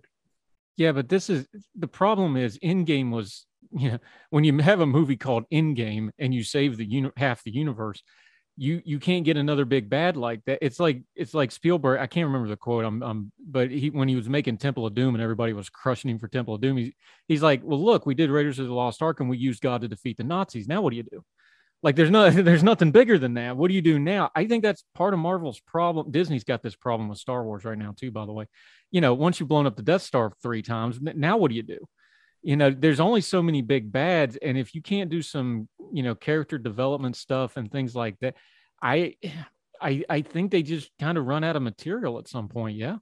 Yeah, 0.78 0.92
but 0.92 1.10
this 1.10 1.30
is 1.30 1.48
the 1.78 1.88
problem 1.88 2.38
is 2.38 2.58
Endgame 2.60 3.12
was, 3.12 3.46
you 3.72 3.92
know, 3.92 4.00
when 4.30 4.44
you 4.44 4.58
have 4.60 4.80
a 4.80 4.86
movie 4.86 5.18
called 5.18 5.46
Endgame 5.52 6.10
and 6.18 6.34
you 6.34 6.44
save 6.44 6.78
the 6.78 6.86
uni- 6.86 7.12
half 7.18 7.44
the 7.44 7.52
universe, 7.52 8.02
you 8.58 8.82
you 8.84 9.00
can't 9.00 9.24
get 9.24 9.38
another 9.38 9.64
big 9.64 9.90
bad 9.90 10.18
like 10.18 10.44
that. 10.46 10.60
It's 10.62 10.80
like 10.80 11.02
it's 11.16 11.34
like 11.34 11.52
Spielberg. 11.52 12.02
I 12.02 12.08
can't 12.08 12.28
remember 12.28 12.50
the 12.50 12.58
quote. 12.58 12.84
I'm, 12.84 13.02
I'm 13.02 13.32
but 13.40 13.72
he 13.72 13.90
when 13.90 14.10
he 14.10 14.18
was 14.18 14.28
making 14.28 14.58
Temple 14.58 14.86
of 14.86 14.94
Doom 14.94 15.16
and 15.16 15.24
everybody 15.24 15.54
was 15.54 15.70
crushing 15.70 16.12
him 16.12 16.20
for 16.20 16.28
Temple 16.28 16.56
of 16.56 16.62
Doom. 16.62 16.76
He's 16.76 16.92
he's 17.28 17.42
like, 17.42 17.62
well, 17.64 17.84
look, 17.84 18.06
we 18.06 18.16
did 18.16 18.30
Raiders 18.30 18.60
of 18.60 18.68
the 18.68 18.74
Lost 18.74 19.02
Ark 19.02 19.22
and 19.22 19.30
we 19.30 19.38
used 19.38 19.62
God 19.62 19.82
to 19.82 19.88
defeat 19.88 20.18
the 20.18 20.26
Nazis. 20.26 20.68
Now 20.68 20.82
what 20.82 20.90
do 20.90 20.98
you 20.98 21.04
do? 21.04 21.24
Like 21.82 21.96
there's 21.96 22.10
no 22.10 22.30
there's 22.30 22.64
nothing 22.64 22.92
bigger 22.92 23.18
than 23.18 23.36
that. 23.36 23.56
What 23.56 23.70
do 23.70 23.76
you 23.76 23.82
do 23.82 23.98
now? 23.98 24.30
I 24.36 24.46
think 24.46 24.62
that's 24.64 24.84
part 24.94 25.14
of 25.14 25.22
Marvel's 25.22 25.62
problem. 25.62 26.12
Disney's 26.12 26.44
got 26.44 26.62
this 26.62 26.76
problem 26.76 27.08
with 27.08 27.18
Star 27.18 27.44
Wars 27.46 27.64
right 27.64 27.78
now 27.78 27.94
too. 27.98 28.12
By 28.12 28.26
the 28.26 28.34
way, 28.34 28.48
you 28.92 29.00
know, 29.00 29.14
once 29.14 29.40
you've 29.40 29.50
blown 29.50 29.68
up 29.68 29.78
the 29.78 29.84
Death 29.84 30.02
Star 30.02 30.34
three 30.44 30.64
times, 30.64 31.00
now 31.02 31.38
what 31.38 31.50
do 31.50 31.56
you 31.56 31.64
do? 31.64 31.80
You 32.42 32.56
know 32.56 32.70
there's 32.70 33.00
only 33.00 33.22
so 33.22 33.42
many 33.42 33.62
big 33.62 33.92
bads 33.92 34.38
and 34.38 34.58
if 34.58 34.74
you 34.74 34.82
can't 34.82 35.10
do 35.10 35.22
some 35.22 35.68
you 35.92 36.04
know 36.04 36.16
character 36.16 36.58
development 36.58 37.16
stuff 37.16 37.58
and 37.58 37.72
things 37.72 37.96
like 37.96 38.18
that 38.20 38.36
i 38.82 39.16
i 39.82 40.04
i 40.10 40.22
think 40.22 40.52
they 40.52 40.62
just 40.62 40.92
kind 41.00 41.18
of 41.18 41.26
run 41.26 41.44
out 41.44 41.56
of 41.56 41.62
material 41.62 42.20
at 42.20 42.28
some 42.28 42.48
point 42.48 42.76
yeah 42.76 42.98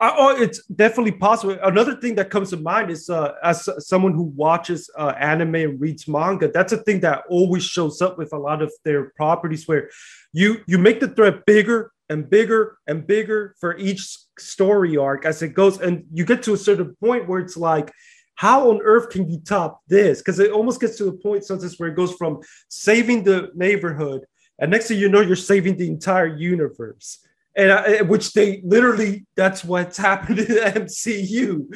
oh, 0.00 0.36
it's 0.40 0.64
definitely 0.66 1.12
possible. 1.12 1.56
Another 1.62 1.96
thing 1.96 2.14
that 2.16 2.30
comes 2.30 2.50
to 2.50 2.56
mind 2.56 2.90
is 2.90 3.08
uh, 3.08 3.32
as 3.42 3.68
someone 3.78 4.12
who 4.12 4.24
watches 4.36 4.90
uh, 4.98 5.14
anime 5.18 5.54
and 5.54 5.80
reads 5.80 6.08
manga, 6.08 6.50
that's 6.50 6.72
a 6.72 6.78
thing 6.78 7.00
that 7.00 7.24
always 7.28 7.64
shows 7.64 8.02
up 8.02 8.18
with 8.18 8.32
a 8.32 8.38
lot 8.38 8.62
of 8.62 8.72
their 8.84 9.10
properties, 9.16 9.66
where 9.66 9.90
you 10.32 10.58
you 10.66 10.78
make 10.78 11.00
the 11.00 11.08
threat 11.08 11.44
bigger 11.46 11.92
and 12.08 12.28
bigger 12.28 12.78
and 12.86 13.06
bigger 13.06 13.54
for 13.60 13.76
each 13.78 14.18
story 14.38 14.96
arc 14.96 15.24
as 15.24 15.42
it 15.42 15.54
goes, 15.54 15.80
and 15.80 16.04
you 16.12 16.24
get 16.24 16.42
to 16.42 16.54
a 16.54 16.58
certain 16.58 16.94
point 16.96 17.28
where 17.28 17.40
it's 17.40 17.56
like 17.56 17.90
how 18.34 18.70
on 18.70 18.80
earth 18.82 19.10
can 19.10 19.30
you 19.30 19.40
top 19.40 19.82
this? 19.88 20.18
Because 20.18 20.38
it 20.38 20.50
almost 20.50 20.80
gets 20.80 20.98
to 20.98 21.08
a 21.08 21.12
point 21.12 21.44
sometimes 21.44 21.78
where 21.78 21.88
it 21.88 21.96
goes 21.96 22.14
from 22.14 22.40
saving 22.68 23.24
the 23.24 23.50
neighborhood, 23.54 24.22
and 24.58 24.70
next 24.70 24.88
thing 24.88 24.98
you 24.98 25.08
know, 25.08 25.20
you're 25.20 25.36
saving 25.36 25.76
the 25.76 25.88
entire 25.88 26.26
universe. 26.26 27.20
And 27.56 27.72
I, 27.72 28.02
which 28.02 28.32
they 28.32 28.62
literally, 28.64 29.26
that's 29.36 29.64
what's 29.64 29.96
happened 30.10 30.40
in 30.40 30.46
the 30.46 30.60
MCU. 30.60 31.66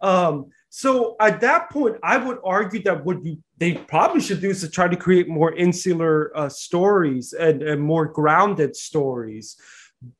Um, 0.00 0.46
so 0.68 1.16
at 1.20 1.40
that 1.40 1.70
point, 1.70 1.96
I 2.02 2.16
would 2.18 2.38
argue 2.44 2.82
that 2.82 3.04
what 3.04 3.24
you 3.24 3.38
they 3.56 3.74
probably 3.74 4.20
should 4.20 4.40
do 4.40 4.50
is 4.50 4.60
to 4.60 4.70
try 4.70 4.86
to 4.86 4.96
create 4.96 5.28
more 5.28 5.52
insular 5.52 6.30
uh, 6.36 6.48
stories 6.48 7.32
and, 7.32 7.62
and 7.62 7.82
more 7.82 8.06
grounded 8.06 8.76
stories. 8.76 9.56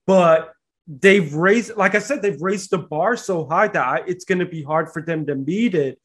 But 0.07 0.53
they've 0.89 1.33
raised, 1.35 1.77
like 1.77 1.95
I 1.95 1.99
said, 1.99 2.23
they've 2.23 2.41
raised 2.41 2.71
the 2.71 2.79
bar 2.79 3.17
so 3.17 3.47
high 3.47 3.69
that 3.69 3.87
I, 3.87 4.03
it's 4.07 4.25
going 4.25 4.39
to 4.39 4.47
be 4.47 4.63
hard 4.63 4.91
for 4.91 5.03
them 5.03 5.27
to 5.27 5.35
meet 5.35 5.75
it. 5.75 6.01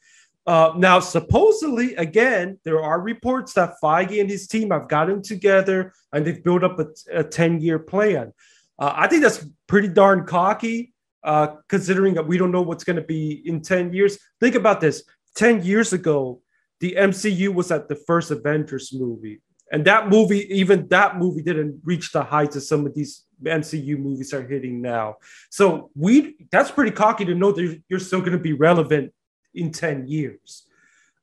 Uh, 0.45 0.73
now, 0.75 0.99
supposedly, 0.99 1.95
again, 1.95 2.59
there 2.65 2.81
are 2.81 2.99
reports 2.99 3.53
that 3.53 3.75
Feige 3.81 4.19
and 4.19 4.29
his 4.29 4.45
team 4.45 4.71
have 4.71 4.89
gotten 4.89 5.21
together 5.21 5.93
and 6.11 6.25
they've 6.25 6.43
built 6.43 6.65
up 6.65 6.79
a 7.11 7.23
10 7.23 7.61
year 7.61 7.79
plan. 7.79 8.33
Uh, 8.77 8.91
I 8.93 9.07
think 9.07 9.23
that's 9.23 9.45
pretty 9.67 9.87
darn 9.87 10.25
cocky, 10.25 10.93
uh, 11.23 11.55
considering 11.69 12.15
that 12.15 12.27
we 12.27 12.37
don't 12.37 12.51
know 12.51 12.61
what's 12.61 12.83
going 12.83 12.97
to 12.97 13.03
be 13.03 13.41
in 13.45 13.61
10 13.61 13.93
years. 13.93 14.17
Think 14.41 14.55
about 14.55 14.81
this 14.81 15.03
10 15.35 15.63
years 15.63 15.93
ago, 15.93 16.41
the 16.81 16.95
MCU 16.99 17.53
was 17.53 17.71
at 17.71 17.87
the 17.87 17.95
first 17.95 18.29
Avengers 18.29 18.91
movie. 18.93 19.41
And 19.71 19.85
that 19.85 20.09
movie, 20.09 20.53
even 20.53 20.87
that 20.89 21.17
movie, 21.17 21.41
didn't 21.41 21.81
reach 21.85 22.11
the 22.11 22.23
heights 22.23 22.57
of 22.57 22.63
some 22.63 22.85
of 22.85 22.93
these 22.93 23.23
MCU 23.43 23.97
movies 23.97 24.33
are 24.33 24.45
hitting 24.45 24.81
now. 24.81 25.17
So 25.49 25.91
we 25.95 26.35
that's 26.51 26.71
pretty 26.71 26.91
cocky 26.91 27.25
to 27.25 27.35
know 27.35 27.51
that 27.51 27.81
you're 27.89 27.99
still 27.99 28.19
going 28.19 28.33
to 28.33 28.37
be 28.37 28.53
relevant 28.53 29.13
in 29.53 29.71
10 29.71 30.07
years. 30.07 30.63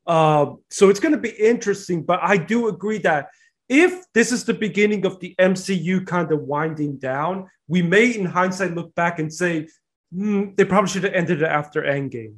Uh, 0.07 0.55
so 0.71 0.89
it's 0.89 1.01
going 1.01 1.13
to 1.13 1.21
be 1.21 1.31
interesting, 1.31 2.03
but 2.03 2.21
I 2.23 2.37
do 2.37 2.69
agree 2.69 2.99
that 2.99 3.29
if 3.69 4.05
this 4.13 4.33
is 4.33 4.45
the 4.45 4.55
beginning 4.55 5.07
of 5.07 5.21
the 5.21 5.35
MCU 5.39 6.05
kind 6.07 6.33
of 6.33 6.41
winding 6.41 6.99
down, 6.99 7.49
we 7.69 7.83
may, 7.83 8.11
in 8.11 8.25
hindsight, 8.25 8.75
look 8.75 8.95
back 8.97 9.21
and 9.21 9.33
say 9.33 9.69
mm, 10.15 10.57
they 10.57 10.65
probably 10.65 10.91
should 10.91 11.05
have 11.05 11.15
ended 11.15 11.43
it 11.43 11.47
after 11.47 11.83
Endgame. 11.83 12.35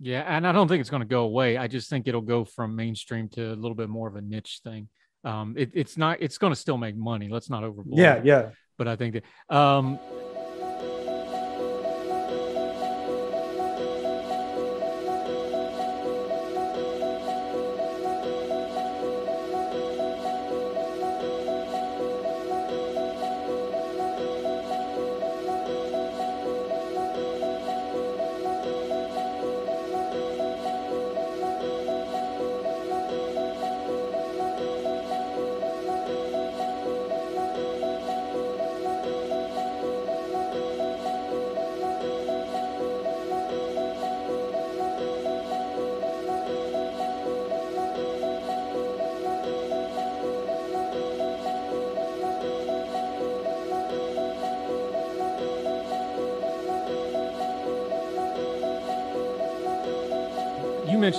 Yeah, 0.00 0.22
and 0.26 0.44
I 0.44 0.50
don't 0.50 0.66
think 0.66 0.80
it's 0.80 0.90
going 0.90 1.02
to 1.02 1.08
go 1.08 1.22
away. 1.22 1.56
I 1.56 1.68
just 1.68 1.88
think 1.88 2.08
it'll 2.08 2.20
go 2.20 2.44
from 2.44 2.74
mainstream 2.74 3.28
to 3.30 3.52
a 3.52 3.54
little 3.54 3.76
bit 3.76 3.88
more 3.88 4.08
of 4.08 4.16
a 4.16 4.20
niche 4.20 4.60
thing. 4.64 4.88
Um, 5.22 5.54
it, 5.56 5.70
it's 5.72 5.96
not. 5.96 6.18
It's 6.20 6.36
going 6.36 6.52
to 6.52 6.58
still 6.58 6.76
make 6.76 6.96
money. 6.96 7.28
Let's 7.28 7.48
not 7.48 7.62
overblow. 7.62 7.96
Yeah, 7.96 8.14
it. 8.14 8.26
yeah 8.26 8.50
but 8.76 8.88
I 8.88 8.96
think 8.96 9.14
that 9.14 9.54
um, 9.54 9.98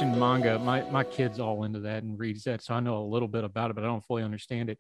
mentioned 0.02 0.20
manga. 0.20 0.60
My 0.60 0.82
my 0.92 1.06
kids 1.06 1.40
all 1.40 1.64
into 1.64 1.80
that 1.82 2.04
and 2.04 2.20
reads 2.20 2.44
that, 2.44 2.62
so 2.62 2.74
I 2.74 2.82
know 2.82 2.98
a 2.98 3.08
little 3.08 3.30
bit 3.30 3.46
about 3.46 3.72
it, 3.72 3.76
but 3.76 3.86
I 3.86 3.88
don't 3.88 4.04
fully 4.04 4.24
understand 4.24 4.70
it. 4.70 4.78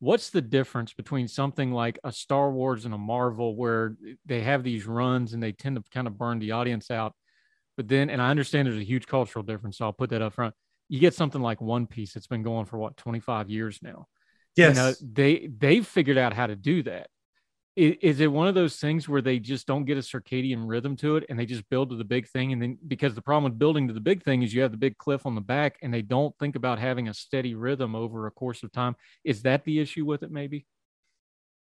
What's 0.00 0.30
the 0.30 0.42
difference 0.42 0.92
between 0.92 1.28
something 1.28 1.70
like 1.70 2.00
a 2.02 2.10
Star 2.10 2.50
Wars 2.50 2.84
and 2.84 2.92
a 2.92 2.98
Marvel, 2.98 3.54
where 3.54 3.94
they 4.24 4.40
have 4.40 4.64
these 4.64 4.84
runs 4.84 5.34
and 5.34 5.42
they 5.42 5.52
tend 5.52 5.76
to 5.76 5.84
kind 5.92 6.08
of 6.08 6.18
burn 6.18 6.40
the 6.40 6.50
audience 6.50 6.90
out, 6.90 7.12
but 7.76 7.86
then, 7.86 8.10
and 8.10 8.20
I 8.20 8.30
understand 8.30 8.66
there's 8.66 8.76
a 8.76 8.84
huge 8.84 9.06
cultural 9.06 9.44
difference, 9.44 9.78
so 9.78 9.84
I'll 9.84 9.92
put 9.92 10.10
that 10.10 10.20
up 10.20 10.32
front. 10.32 10.52
You 10.88 10.98
get 10.98 11.14
something 11.14 11.40
like 11.40 11.60
One 11.60 11.86
Piece 11.86 12.14
that's 12.14 12.26
been 12.26 12.42
going 12.42 12.66
for 12.66 12.76
what 12.76 12.96
25 12.96 13.48
years 13.48 13.78
now. 13.82 14.06
Yes, 14.56 14.74
you 14.74 14.82
know, 14.82 14.94
they 15.12 15.48
they've 15.56 15.86
figured 15.86 16.18
out 16.18 16.32
how 16.32 16.48
to 16.48 16.56
do 16.56 16.82
that 16.82 17.06
is 17.76 18.20
it 18.20 18.32
one 18.32 18.48
of 18.48 18.54
those 18.54 18.76
things 18.76 19.06
where 19.06 19.20
they 19.20 19.38
just 19.38 19.66
don't 19.66 19.84
get 19.84 19.98
a 19.98 20.00
circadian 20.00 20.66
rhythm 20.66 20.96
to 20.96 21.16
it 21.16 21.24
and 21.28 21.38
they 21.38 21.44
just 21.44 21.68
build 21.68 21.90
to 21.90 21.96
the 21.96 22.04
big 22.04 22.26
thing 22.26 22.52
and 22.52 22.62
then 22.62 22.78
because 22.88 23.14
the 23.14 23.20
problem 23.20 23.44
with 23.44 23.58
building 23.58 23.86
to 23.86 23.92
the 23.92 24.00
big 24.00 24.22
thing 24.22 24.42
is 24.42 24.54
you 24.54 24.62
have 24.62 24.70
the 24.70 24.78
big 24.78 24.96
cliff 24.96 25.26
on 25.26 25.34
the 25.34 25.42
back 25.42 25.76
and 25.82 25.92
they 25.92 26.00
don't 26.00 26.34
think 26.38 26.56
about 26.56 26.78
having 26.78 27.08
a 27.08 27.14
steady 27.14 27.54
rhythm 27.54 27.94
over 27.94 28.26
a 28.26 28.30
course 28.30 28.62
of 28.62 28.72
time. 28.72 28.96
Is 29.24 29.42
that 29.42 29.64
the 29.64 29.78
issue 29.78 30.06
with 30.06 30.22
it 30.22 30.30
maybe? 30.30 30.64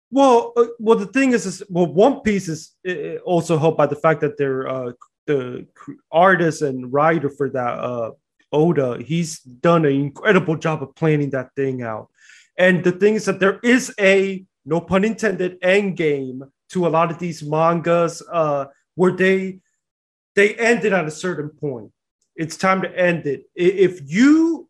Well 0.09 0.53
uh, 0.55 0.67
well 0.79 0.97
the 0.97 1.07
thing 1.07 1.33
is, 1.33 1.45
is 1.45 1.61
well 1.69 1.87
one 1.87 2.21
piece 2.21 2.47
is 2.47 2.75
also 3.25 3.57
helped 3.57 3.77
by 3.77 3.87
the 3.87 3.97
fact 3.97 4.21
that 4.21 4.37
they're 4.37 4.67
uh, 4.67 4.91
the 5.25 5.67
artist 6.09 6.61
and 6.61 6.91
writer 6.93 7.29
for 7.29 7.49
that 7.49 7.79
uh 7.79 8.11
oda 8.53 8.97
he's 9.03 9.39
done 9.41 9.83
an 9.83 9.91
incredible 9.91 10.55
job 10.55 10.81
of 10.81 10.95
planning 10.95 11.31
that 11.31 11.53
thing 11.55 11.81
out. 11.81 12.07
And 12.57 12.81
the 12.81 12.93
thing 12.93 13.15
is 13.15 13.25
that 13.25 13.41
there 13.41 13.59
is 13.61 13.93
a 13.99 14.45
no 14.67 14.81
pun 14.81 15.05
intended, 15.05 15.57
end 15.61 15.95
game 15.97 16.43
to 16.71 16.85
a 16.85 16.89
lot 16.89 17.09
of 17.09 17.17
these 17.17 17.41
mangas 17.41 18.21
uh, 18.31 18.65
where 18.95 19.13
they 19.13 19.59
they 20.35 20.53
ended 20.55 20.93
at 20.93 21.07
a 21.07 21.11
certain 21.11 21.49
point. 21.49 21.91
It's 22.35 22.57
time 22.57 22.81
to 22.83 22.99
end 22.99 23.25
it. 23.25 23.45
If 23.55 24.01
you 24.05 24.69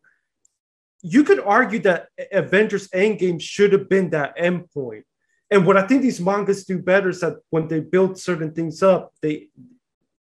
you 1.02 1.24
could 1.24 1.40
argue 1.40 1.80
that 1.80 2.08
Avengers 2.32 2.88
Endgame 2.88 3.40
should 3.40 3.72
have 3.72 3.88
been 3.88 4.10
that 4.10 4.34
end 4.36 4.70
point. 4.72 5.04
And 5.50 5.66
what 5.66 5.76
I 5.76 5.86
think 5.86 6.02
these 6.02 6.20
mangas 6.20 6.64
do 6.64 6.78
better 6.78 7.08
is 7.08 7.20
that 7.20 7.36
when 7.50 7.68
they 7.68 7.80
build 7.80 8.18
certain 8.18 8.52
things 8.52 8.82
up, 8.82 9.12
they 9.20 9.48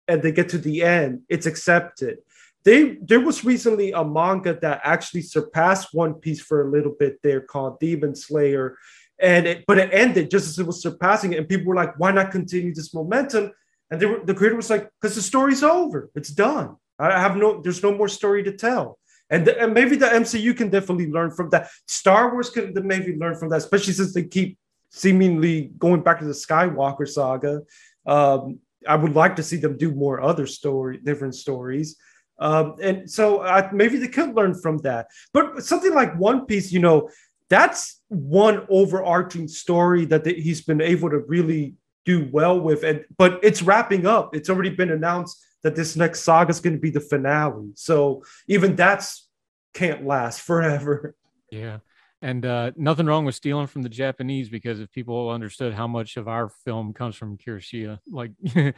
and 0.07 0.23
they 0.23 0.33
get 0.33 0.51
to 0.51 0.59
the 0.59 0.83
end, 0.83 1.23
it's 1.29 1.47
accepted. 1.47 2.19
They 2.65 2.97
there 3.03 3.21
was 3.21 3.45
recently 3.45 3.93
a 3.93 4.05
manga 4.05 4.55
that 4.61 4.81
actually 4.85 5.23
surpassed 5.23 5.89
One 5.93 6.15
Piece 6.15 6.41
for 6.41 6.63
a 6.63 6.71
little 6.71 6.95
bit 6.99 7.19
there 7.23 7.41
called 7.41 7.81
Demon 7.81 8.15
Slayer 8.15 8.77
and 9.21 9.47
it, 9.47 9.65
but 9.67 9.79
it 9.79 9.91
ended 9.93 10.31
just 10.31 10.49
as 10.49 10.59
it 10.59 10.67
was 10.67 10.83
surpassing 10.83 11.33
it, 11.33 11.39
and 11.39 11.49
people 11.49 11.67
were 11.67 11.75
like, 11.75 11.99
"Why 11.99 12.11
not 12.11 12.31
continue 12.31 12.75
this 12.75 12.93
momentum?" 12.95 13.53
And 13.91 14.01
were, 14.03 14.25
the 14.25 14.35
creator 14.35 14.57
was 14.57 14.71
like, 14.71 14.91
"Because 15.01 15.15
the 15.15 15.23
story's 15.23 15.63
over, 15.63 16.11
it's 16.15 16.31
done. 16.31 16.77
I 16.99 17.21
have 17.21 17.37
no, 17.37 17.61
there's 17.61 17.83
no 17.83 17.95
more 17.95 18.09
story 18.09 18.43
to 18.45 18.53
tell." 18.53 18.99
And, 19.31 19.47
the, 19.47 19.61
and 19.61 19.73
maybe 19.73 19.97
the 19.97 20.07
MCU 20.07 20.57
can 20.57 20.69
definitely 20.69 21.11
learn 21.11 21.31
from 21.31 21.51
that. 21.51 21.71
Star 21.89 22.33
Wars 22.33 22.51
can 22.51 22.75
maybe 22.87 23.17
learn 23.17 23.37
from 23.37 23.49
that, 23.51 23.57
especially 23.57 23.95
since 23.95 24.13
they 24.13 24.25
keep 24.25 24.59
seemingly 24.91 25.73
going 25.79 26.03
back 26.03 26.19
to 26.21 26.25
the 26.25 26.33
Skywalker 26.33 27.09
saga. 27.09 27.63
Um, 28.07 28.61
I 28.87 28.97
would 28.97 29.15
like 29.15 29.37
to 29.37 29.43
see 29.43 29.57
them 29.57 29.77
do 29.77 29.93
more 29.95 30.21
other 30.21 30.47
story, 30.47 30.99
different 30.99 31.35
stories. 31.35 31.97
Um, 32.39 32.77
and 32.83 33.11
so 33.11 33.69
maybe 33.73 33.99
they 33.99 34.09
could 34.09 34.35
learn 34.35 34.55
from 34.55 34.79
that. 34.79 35.07
But 35.33 35.65
something 35.65 35.95
like 35.95 36.19
One 36.19 36.47
Piece, 36.47 36.71
you 36.71 36.81
know, 36.81 37.09
that's 37.49 38.03
one 38.15 38.67
overarching 38.69 39.49
story 39.49 40.05
that 40.07 40.27
he's 40.27 40.63
been 40.63 40.81
able 40.81 41.11
to 41.11 41.19
really 41.19 41.75
do 42.05 42.29
well 42.31 42.59
with. 42.61 42.83
And 42.85 43.05
but 43.17 43.41
it's 43.43 43.63
wrapping 43.63 44.07
up. 44.07 44.35
It's 44.35 44.51
already 44.51 44.71
been 44.71 44.91
announced 44.91 45.43
that 45.63 45.75
this 45.75 45.97
next 45.97 46.21
saga 46.21 46.51
is 46.51 46.61
going 46.61 46.75
to 46.75 46.81
be 46.81 46.91
the 46.91 47.01
finale. 47.01 47.71
So 47.75 48.23
even 48.49 48.77
that's 48.77 49.29
can't 49.73 50.07
last 50.07 50.41
forever. 50.41 51.15
Yeah. 51.51 51.79
And 52.23 52.47
uh, 52.47 52.71
nothing 52.77 53.05
wrong 53.05 53.27
with 53.27 53.35
stealing 53.35 53.67
from 53.67 53.83
the 53.83 53.89
Japanese 53.91 54.49
because 54.49 54.81
if 54.81 54.91
people 54.91 55.29
understood 55.29 55.75
how 55.75 55.87
much 55.87 56.17
of 56.17 56.27
our 56.27 56.49
film 56.49 56.95
comes 56.95 57.17
from 57.17 57.37
Kuroshige, 57.37 57.99
like 58.11 58.33
yeah. 58.43 58.73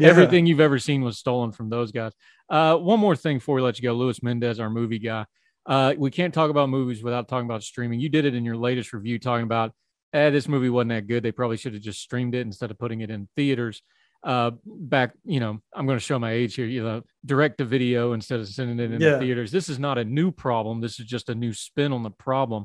everything 0.00 0.46
you've 0.46 0.60
ever 0.60 0.78
seen 0.78 1.02
was 1.02 1.18
stolen 1.18 1.50
from 1.50 1.70
those 1.70 1.90
guys. 1.90 2.12
Uh, 2.48 2.76
one 2.76 3.00
more 3.00 3.16
thing 3.16 3.38
before 3.38 3.56
we 3.56 3.62
let 3.62 3.78
you 3.78 3.82
go, 3.82 3.94
Luis 3.94 4.22
Mendez, 4.22 4.60
our 4.60 4.70
movie 4.70 5.00
guy. 5.00 5.26
Uh, 5.66 5.94
we 5.96 6.10
can't 6.10 6.34
talk 6.34 6.50
about 6.50 6.68
movies 6.68 7.02
without 7.02 7.28
talking 7.28 7.46
about 7.46 7.62
streaming. 7.62 8.00
You 8.00 8.08
did 8.08 8.24
it 8.24 8.34
in 8.34 8.44
your 8.44 8.56
latest 8.56 8.92
review, 8.92 9.18
talking 9.18 9.44
about, 9.44 9.72
eh, 10.12 10.30
this 10.30 10.48
movie 10.48 10.68
wasn't 10.68 10.90
that 10.90 11.06
good. 11.06 11.22
They 11.22 11.32
probably 11.32 11.56
should 11.56 11.74
have 11.74 11.82
just 11.82 12.00
streamed 12.00 12.34
it 12.34 12.42
instead 12.42 12.70
of 12.70 12.78
putting 12.78 13.00
it 13.00 13.10
in 13.10 13.28
theaters. 13.36 13.82
Uh, 14.22 14.52
back, 14.64 15.12
you 15.24 15.40
know, 15.40 15.58
I'm 15.74 15.86
going 15.86 15.98
to 15.98 16.04
show 16.04 16.18
my 16.18 16.32
age 16.32 16.54
here. 16.54 16.66
You 16.66 16.82
know, 16.82 17.02
direct 17.24 17.58
to 17.58 17.64
video 17.64 18.14
instead 18.14 18.40
of 18.40 18.48
sending 18.48 18.78
it 18.78 18.92
in 18.92 19.00
yeah. 19.00 19.12
the 19.12 19.18
theaters. 19.18 19.50
This 19.50 19.68
is 19.68 19.78
not 19.78 19.98
a 19.98 20.04
new 20.04 20.30
problem. 20.30 20.80
This 20.80 20.98
is 20.98 21.06
just 21.06 21.28
a 21.28 21.34
new 21.34 21.52
spin 21.52 21.92
on 21.92 22.02
the 22.02 22.10
problem. 22.10 22.64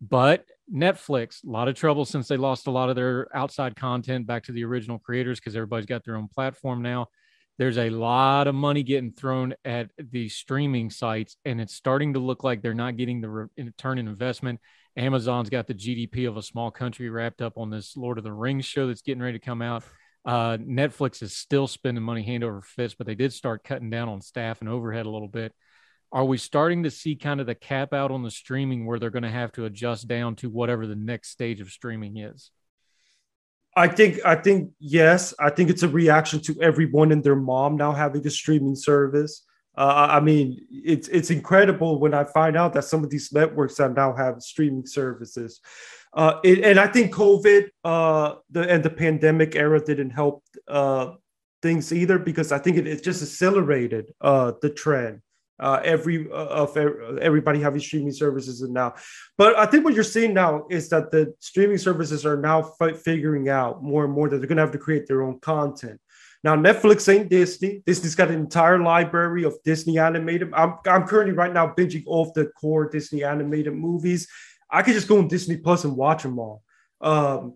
But 0.00 0.44
Netflix, 0.72 1.44
a 1.44 1.50
lot 1.50 1.68
of 1.68 1.76
trouble 1.76 2.04
since 2.04 2.28
they 2.28 2.36
lost 2.36 2.66
a 2.66 2.70
lot 2.72 2.90
of 2.90 2.96
their 2.96 3.28
outside 3.34 3.76
content 3.76 4.26
back 4.26 4.44
to 4.44 4.52
the 4.52 4.64
original 4.64 4.98
creators 4.98 5.38
because 5.38 5.56
everybody's 5.56 5.86
got 5.86 6.04
their 6.04 6.16
own 6.16 6.28
platform 6.28 6.82
now 6.82 7.06
there's 7.58 7.78
a 7.78 7.90
lot 7.90 8.46
of 8.46 8.54
money 8.54 8.82
getting 8.82 9.12
thrown 9.12 9.54
at 9.64 9.90
the 9.98 10.28
streaming 10.28 10.90
sites 10.90 11.36
and 11.44 11.60
it's 11.60 11.74
starting 11.74 12.12
to 12.12 12.18
look 12.18 12.44
like 12.44 12.60
they're 12.60 12.74
not 12.74 12.96
getting 12.96 13.20
the 13.20 13.48
return 13.56 13.98
in 13.98 14.08
investment. 14.08 14.60
Amazon's 14.96 15.50
got 15.50 15.66
the 15.66 15.74
gdp 15.74 16.28
of 16.28 16.36
a 16.36 16.42
small 16.42 16.70
country 16.70 17.08
wrapped 17.08 17.40
up 17.40 17.56
on 17.56 17.70
this 17.70 17.96
lord 17.96 18.18
of 18.18 18.24
the 18.24 18.32
rings 18.32 18.64
show 18.64 18.86
that's 18.86 19.02
getting 19.02 19.22
ready 19.22 19.38
to 19.38 19.44
come 19.44 19.62
out. 19.62 19.84
Uh, 20.24 20.56
netflix 20.58 21.22
is 21.22 21.36
still 21.36 21.66
spending 21.66 22.02
money 22.02 22.22
hand 22.22 22.42
over 22.42 22.60
fist 22.60 22.98
but 22.98 23.06
they 23.06 23.14
did 23.14 23.32
start 23.32 23.62
cutting 23.62 23.90
down 23.90 24.08
on 24.08 24.20
staff 24.20 24.60
and 24.60 24.68
overhead 24.68 25.06
a 25.06 25.10
little 25.10 25.28
bit. 25.28 25.52
Are 26.12 26.24
we 26.24 26.38
starting 26.38 26.82
to 26.84 26.90
see 26.90 27.16
kind 27.16 27.40
of 27.40 27.46
the 27.46 27.54
cap 27.54 27.92
out 27.92 28.10
on 28.10 28.22
the 28.22 28.30
streaming 28.30 28.86
where 28.86 28.98
they're 28.98 29.10
going 29.10 29.22
to 29.22 29.30
have 29.30 29.52
to 29.52 29.64
adjust 29.64 30.08
down 30.08 30.36
to 30.36 30.50
whatever 30.50 30.86
the 30.86 30.94
next 30.94 31.30
stage 31.30 31.60
of 31.60 31.70
streaming 31.70 32.18
is 32.18 32.50
I 33.76 33.88
think 33.88 34.24
I 34.24 34.34
think 34.34 34.72
yes. 34.80 35.34
I 35.38 35.50
think 35.50 35.68
it's 35.68 35.82
a 35.82 35.88
reaction 35.88 36.40
to 36.40 36.60
everyone 36.62 37.12
and 37.12 37.22
their 37.22 37.36
mom 37.36 37.76
now 37.76 37.92
having 37.92 38.26
a 38.26 38.30
streaming 38.30 38.74
service. 38.74 39.44
Uh, 39.76 40.08
I 40.10 40.20
mean, 40.20 40.66
it's 40.70 41.08
it's 41.08 41.30
incredible 41.30 42.00
when 42.00 42.14
I 42.14 42.24
find 42.24 42.56
out 42.56 42.72
that 42.72 42.84
some 42.84 43.04
of 43.04 43.10
these 43.10 43.30
networks 43.32 43.76
that 43.76 43.94
now 43.94 44.14
have 44.14 44.40
streaming 44.40 44.86
services. 44.86 45.60
Uh, 46.14 46.40
it, 46.42 46.60
and 46.60 46.80
I 46.80 46.86
think 46.86 47.12
COVID 47.12 47.68
uh, 47.84 48.36
the, 48.50 48.66
and 48.66 48.82
the 48.82 48.88
pandemic 48.88 49.54
era 49.54 49.78
didn't 49.84 50.10
help 50.10 50.42
uh, 50.66 51.12
things 51.60 51.92
either 51.92 52.18
because 52.18 52.52
I 52.52 52.58
think 52.58 52.78
it, 52.78 52.86
it 52.86 53.04
just 53.04 53.22
accelerated 53.22 54.14
uh, 54.22 54.52
the 54.62 54.70
trend 54.70 55.20
uh, 55.58 55.80
every 55.84 56.30
uh, 56.30 56.34
of 56.34 56.76
everybody 56.76 57.60
having 57.60 57.80
streaming 57.80 58.12
services 58.12 58.62
and 58.62 58.74
now. 58.74 58.94
But 59.38 59.56
i 59.56 59.66
think 59.66 59.84
what 59.84 59.94
you're 59.94 60.04
seeing 60.04 60.34
now 60.34 60.66
is 60.70 60.88
that 60.90 61.10
the 61.10 61.34
streaming 61.40 61.78
services 61.78 62.26
are 62.26 62.36
now 62.36 62.72
f- 62.80 63.00
figuring 63.00 63.48
out 63.48 63.82
more 63.82 64.04
and 64.04 64.12
more 64.12 64.28
that 64.28 64.38
they're 64.38 64.48
going 64.48 64.56
to 64.56 64.62
have 64.62 64.72
to 64.72 64.78
create 64.78 65.06
their 65.06 65.22
own 65.22 65.40
content. 65.40 66.00
Now 66.44 66.56
netflix 66.56 67.12
ain't 67.12 67.30
disney. 67.30 67.82
Disney's 67.86 68.14
got 68.14 68.28
an 68.28 68.34
entire 68.34 68.78
library 68.78 69.44
of 69.44 69.54
disney 69.64 69.98
animated 69.98 70.52
i'm, 70.54 70.74
I'm 70.86 71.06
currently 71.06 71.34
right 71.34 71.52
now 71.52 71.72
binging 71.76 72.04
off 72.06 72.34
the 72.34 72.46
core 72.46 72.88
disney 72.88 73.24
animated 73.24 73.74
movies. 73.74 74.28
I 74.70 74.82
could 74.82 74.94
just 74.94 75.08
go 75.08 75.18
on 75.18 75.28
disney 75.28 75.56
plus 75.56 75.84
and 75.84 75.96
watch 75.96 76.22
them 76.22 76.38
all. 76.38 76.62
Um, 77.00 77.54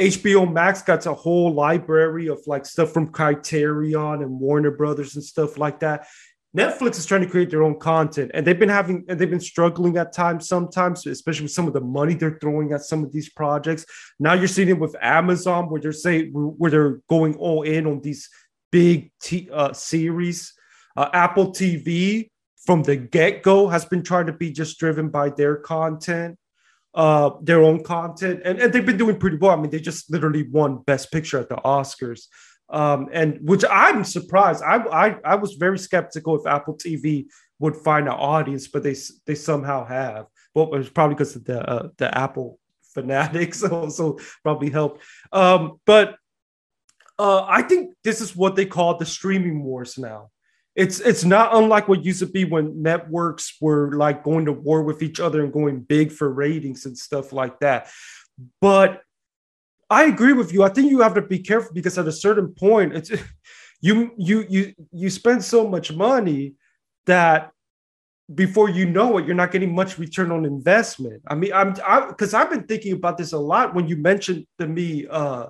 HBO 0.00 0.52
Max 0.52 0.82
got 0.82 1.06
a 1.06 1.14
whole 1.14 1.52
library 1.52 2.28
of 2.28 2.40
like 2.46 2.66
stuff 2.66 2.92
from 2.92 3.08
Criterion 3.08 4.22
and 4.22 4.40
Warner 4.40 4.72
Brothers 4.72 5.14
and 5.14 5.24
stuff 5.24 5.56
like 5.56 5.80
that. 5.80 6.08
Netflix 6.56 6.98
is 6.98 7.06
trying 7.06 7.22
to 7.22 7.26
create 7.26 7.50
their 7.50 7.64
own 7.64 7.78
content, 7.78 8.30
and 8.32 8.46
they've 8.46 8.58
been 8.58 8.68
having 8.68 9.04
and 9.08 9.18
they've 9.18 9.30
been 9.30 9.40
struggling 9.40 9.96
at 9.96 10.12
times, 10.12 10.46
sometimes, 10.46 11.04
especially 11.04 11.44
with 11.44 11.52
some 11.52 11.66
of 11.66 11.72
the 11.72 11.80
money 11.80 12.14
they're 12.14 12.38
throwing 12.40 12.72
at 12.72 12.82
some 12.82 13.02
of 13.02 13.12
these 13.12 13.28
projects. 13.28 13.84
Now 14.20 14.34
you're 14.34 14.46
seeing 14.46 14.68
it 14.68 14.78
with 14.78 14.94
Amazon, 15.00 15.68
where 15.68 15.80
they're 15.80 15.92
saying 15.92 16.30
where 16.32 16.70
they're 16.70 17.00
going 17.08 17.34
all 17.36 17.62
in 17.62 17.86
on 17.86 18.00
these 18.00 18.28
big 18.70 19.10
t- 19.20 19.48
uh, 19.52 19.72
series. 19.72 20.52
Uh, 20.96 21.10
Apple 21.12 21.50
TV 21.50 22.30
from 22.64 22.84
the 22.84 22.94
get 22.96 23.42
go 23.42 23.66
has 23.66 23.84
been 23.84 24.04
trying 24.04 24.26
to 24.26 24.32
be 24.32 24.52
just 24.52 24.78
driven 24.78 25.08
by 25.08 25.30
their 25.30 25.56
content, 25.56 26.38
uh, 26.94 27.30
their 27.42 27.64
own 27.64 27.82
content, 27.82 28.42
and, 28.44 28.60
and 28.60 28.72
they've 28.72 28.86
been 28.86 28.96
doing 28.96 29.18
pretty 29.18 29.38
well. 29.38 29.50
I 29.50 29.56
mean, 29.56 29.70
they 29.70 29.80
just 29.80 30.08
literally 30.08 30.48
won 30.48 30.82
Best 30.86 31.10
Picture 31.10 31.40
at 31.40 31.48
the 31.48 31.56
Oscars 31.56 32.28
um, 32.70 33.08
and 33.12 33.38
which 33.42 33.64
I'm 33.70 34.04
surprised. 34.04 34.62
I, 34.62 34.76
I 34.76 35.16
I 35.24 35.34
was 35.36 35.54
very 35.54 35.78
skeptical 35.78 36.38
if 36.38 36.46
Apple 36.46 36.76
TV 36.76 37.26
would 37.58 37.76
find 37.76 38.06
an 38.06 38.14
audience, 38.14 38.68
but 38.68 38.82
they 38.82 38.96
they 39.26 39.34
somehow 39.34 39.84
have. 39.84 40.26
Well, 40.54 40.74
it's 40.74 40.88
probably 40.88 41.14
because 41.14 41.36
of 41.36 41.44
the 41.44 41.60
uh, 41.68 41.88
the 41.98 42.16
Apple 42.16 42.58
fanatics 42.94 43.62
also 43.64 44.18
probably 44.42 44.70
helped. 44.70 45.02
Um, 45.32 45.80
but 45.84 46.16
uh, 47.18 47.44
I 47.44 47.62
think 47.62 47.94
this 48.02 48.20
is 48.20 48.34
what 48.34 48.56
they 48.56 48.66
call 48.66 48.96
the 48.96 49.06
streaming 49.06 49.62
wars 49.62 49.98
now. 49.98 50.30
It's 50.74 50.98
it's 50.98 51.24
not 51.24 51.54
unlike 51.54 51.86
what 51.86 52.04
used 52.04 52.18
to 52.20 52.26
be 52.26 52.44
when 52.44 52.82
networks 52.82 53.56
were 53.60 53.92
like 53.92 54.24
going 54.24 54.46
to 54.46 54.52
war 54.52 54.82
with 54.82 55.02
each 55.02 55.20
other 55.20 55.44
and 55.44 55.52
going 55.52 55.80
big 55.80 56.10
for 56.10 56.28
ratings 56.28 56.86
and 56.86 56.98
stuff 56.98 57.32
like 57.32 57.60
that. 57.60 57.88
But 58.60 59.02
I 59.90 60.04
agree 60.04 60.32
with 60.32 60.52
you. 60.52 60.62
I 60.62 60.68
think 60.68 60.90
you 60.90 61.00
have 61.00 61.14
to 61.14 61.22
be 61.22 61.38
careful 61.38 61.72
because 61.72 61.98
at 61.98 62.08
a 62.08 62.12
certain 62.12 62.48
point, 62.48 62.94
it's 62.94 63.10
you 63.80 64.12
you 64.16 64.46
you 64.48 64.74
you 64.92 65.10
spend 65.10 65.44
so 65.44 65.66
much 65.68 65.92
money 65.92 66.54
that 67.06 67.50
before 68.34 68.70
you 68.70 68.86
know 68.86 69.18
it, 69.18 69.26
you're 69.26 69.34
not 69.34 69.52
getting 69.52 69.74
much 69.74 69.98
return 69.98 70.32
on 70.32 70.44
investment. 70.46 71.22
I 71.28 71.34
mean, 71.34 71.52
I'm 71.52 71.74
because 72.08 72.34
I've 72.34 72.50
been 72.50 72.66
thinking 72.66 72.94
about 72.94 73.18
this 73.18 73.32
a 73.32 73.38
lot 73.38 73.74
when 73.74 73.86
you 73.86 73.96
mentioned 73.96 74.46
to 74.58 74.66
me 74.66 75.06
uh 75.08 75.48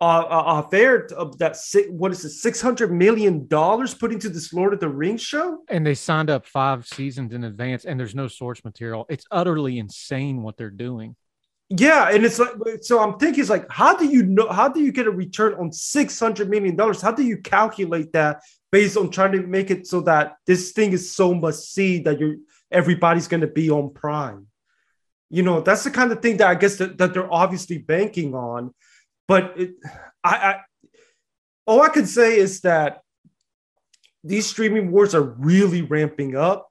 uh, 0.00 0.04
uh 0.04 0.62
fair 0.62 1.06
of 1.14 1.36
that 1.38 1.56
six, 1.56 1.88
what 1.90 2.10
is 2.10 2.24
it 2.24 2.30
six 2.30 2.60
hundred 2.60 2.90
million 2.90 3.46
dollars 3.48 3.94
put 3.94 4.12
into 4.12 4.30
this 4.30 4.52
Lord 4.52 4.72
of 4.72 4.80
the 4.80 4.88
Rings 4.88 5.20
show, 5.20 5.58
and 5.68 5.86
they 5.86 5.94
signed 5.94 6.30
up 6.30 6.46
five 6.46 6.86
seasons 6.86 7.34
in 7.34 7.44
advance, 7.44 7.84
and 7.84 8.00
there's 8.00 8.14
no 8.14 8.26
source 8.26 8.64
material. 8.64 9.04
It's 9.10 9.26
utterly 9.30 9.78
insane 9.78 10.42
what 10.42 10.56
they're 10.56 10.70
doing. 10.70 11.16
Yeah, 11.72 12.08
and 12.10 12.24
it's 12.24 12.40
like 12.40 12.50
so. 12.82 12.98
I'm 12.98 13.16
thinking, 13.16 13.40
it's 13.40 13.48
like, 13.48 13.70
how 13.70 13.96
do 13.96 14.04
you 14.04 14.24
know? 14.24 14.48
How 14.48 14.68
do 14.68 14.80
you 14.80 14.90
get 14.90 15.06
a 15.06 15.10
return 15.10 15.54
on 15.54 15.72
six 15.72 16.18
hundred 16.18 16.50
million 16.50 16.74
dollars? 16.74 17.00
How 17.00 17.12
do 17.12 17.22
you 17.22 17.36
calculate 17.36 18.12
that 18.12 18.42
based 18.72 18.96
on 18.96 19.08
trying 19.08 19.32
to 19.32 19.46
make 19.46 19.70
it 19.70 19.86
so 19.86 20.00
that 20.00 20.34
this 20.48 20.72
thing 20.72 20.92
is 20.92 21.14
so 21.14 21.32
must 21.32 21.72
see 21.72 22.00
that 22.00 22.18
you're 22.18 22.36
everybody's 22.72 23.28
going 23.28 23.42
to 23.42 23.46
be 23.46 23.70
on 23.70 23.94
Prime? 23.94 24.48
You 25.30 25.44
know, 25.44 25.60
that's 25.60 25.84
the 25.84 25.92
kind 25.92 26.10
of 26.10 26.20
thing 26.20 26.38
that 26.38 26.48
I 26.48 26.56
guess 26.56 26.76
that, 26.78 26.98
that 26.98 27.14
they're 27.14 27.32
obviously 27.32 27.78
banking 27.78 28.34
on. 28.34 28.74
But 29.28 29.54
it, 29.56 29.74
I, 30.24 30.34
I, 30.34 30.60
all 31.66 31.82
I 31.82 31.88
can 31.88 32.06
say 32.06 32.36
is 32.36 32.62
that 32.62 33.02
these 34.24 34.46
streaming 34.48 34.90
wars 34.90 35.14
are 35.14 35.22
really 35.22 35.82
ramping 35.82 36.34
up, 36.34 36.68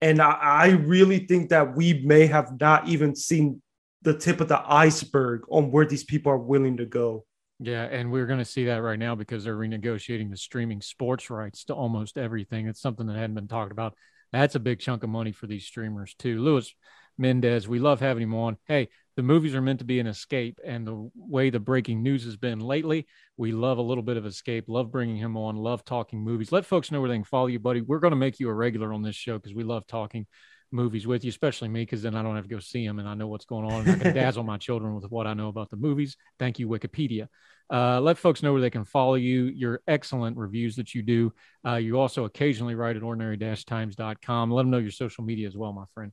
and 0.00 0.22
I, 0.22 0.30
I 0.30 0.68
really 0.68 1.26
think 1.26 1.50
that 1.50 1.76
we 1.76 2.02
may 2.02 2.28
have 2.28 2.58
not 2.58 2.88
even 2.88 3.14
seen 3.14 3.60
the 4.02 4.16
tip 4.16 4.40
of 4.40 4.48
the 4.48 4.62
iceberg 4.64 5.42
on 5.48 5.70
where 5.70 5.86
these 5.86 6.04
people 6.04 6.32
are 6.32 6.38
willing 6.38 6.76
to 6.78 6.86
go. 6.86 7.24
Yeah, 7.58 7.84
and 7.84 8.10
we're 8.10 8.26
going 8.26 8.40
to 8.40 8.44
see 8.44 8.64
that 8.66 8.82
right 8.82 8.98
now 8.98 9.14
because 9.14 9.44
they're 9.44 9.56
renegotiating 9.56 10.30
the 10.30 10.36
streaming 10.36 10.80
sports 10.80 11.30
rights 11.30 11.64
to 11.64 11.74
almost 11.74 12.18
everything. 12.18 12.66
It's 12.66 12.80
something 12.80 13.06
that 13.06 13.16
hadn't 13.16 13.36
been 13.36 13.48
talked 13.48 13.72
about. 13.72 13.94
That's 14.32 14.56
a 14.56 14.60
big 14.60 14.80
chunk 14.80 15.04
of 15.04 15.10
money 15.10 15.30
for 15.30 15.46
these 15.46 15.64
streamers 15.64 16.14
too. 16.18 16.40
Luis 16.40 16.74
Mendes, 17.18 17.68
we 17.68 17.78
love 17.78 18.00
having 18.00 18.24
him 18.24 18.34
on. 18.34 18.56
Hey, 18.66 18.88
the 19.14 19.22
movies 19.22 19.54
are 19.54 19.60
meant 19.60 19.80
to 19.80 19.84
be 19.84 20.00
an 20.00 20.06
escape, 20.06 20.58
and 20.64 20.86
the 20.86 21.10
way 21.14 21.50
the 21.50 21.60
breaking 21.60 22.02
news 22.02 22.24
has 22.24 22.36
been 22.36 22.58
lately, 22.60 23.06
we 23.36 23.52
love 23.52 23.78
a 23.78 23.82
little 23.82 24.02
bit 24.02 24.16
of 24.16 24.24
escape. 24.24 24.64
Love 24.68 24.90
bringing 24.90 25.16
him 25.16 25.36
on. 25.36 25.56
Love 25.56 25.84
talking 25.84 26.20
movies. 26.20 26.50
Let 26.50 26.64
folks 26.64 26.90
know 26.90 27.00
where 27.00 27.10
they 27.10 27.16
can 27.16 27.24
follow 27.24 27.46
you, 27.46 27.58
buddy. 27.58 27.82
We're 27.82 28.00
going 28.00 28.12
to 28.12 28.16
make 28.16 28.40
you 28.40 28.48
a 28.48 28.54
regular 28.54 28.92
on 28.92 29.02
this 29.02 29.14
show 29.14 29.38
because 29.38 29.54
we 29.54 29.64
love 29.64 29.86
talking 29.86 30.26
movies 30.72 31.06
with 31.06 31.24
you, 31.24 31.30
especially 31.30 31.68
me, 31.68 31.82
because 31.82 32.02
then 32.02 32.14
I 32.14 32.22
don't 32.22 32.36
have 32.36 32.44
to 32.44 32.54
go 32.54 32.58
see 32.58 32.86
them 32.86 32.98
and 32.98 33.08
I 33.08 33.14
know 33.14 33.28
what's 33.28 33.44
going 33.44 33.70
on. 33.70 33.82
And 33.82 33.90
I 33.90 33.98
can 33.98 34.14
dazzle 34.14 34.44
my 34.44 34.58
children 34.58 34.94
with 34.94 35.10
what 35.10 35.26
I 35.26 35.34
know 35.34 35.48
about 35.48 35.70
the 35.70 35.76
movies. 35.76 36.16
Thank 36.38 36.58
you, 36.58 36.68
Wikipedia. 36.68 37.28
Uh, 37.72 38.00
let 38.00 38.18
folks 38.18 38.42
know 38.42 38.52
where 38.52 38.60
they 38.60 38.70
can 38.70 38.84
follow 38.84 39.14
you, 39.14 39.44
your 39.44 39.80
excellent 39.86 40.36
reviews 40.36 40.76
that 40.76 40.94
you 40.94 41.02
do. 41.02 41.32
Uh, 41.66 41.76
you 41.76 41.98
also 41.98 42.24
occasionally 42.24 42.74
write 42.74 42.96
at 42.96 43.02
ordinary 43.02 43.38
times.com. 43.38 44.50
Let 44.50 44.62
them 44.62 44.70
know 44.70 44.78
your 44.78 44.90
social 44.90 45.24
media 45.24 45.46
as 45.46 45.56
well, 45.56 45.72
my 45.72 45.84
friend. 45.94 46.12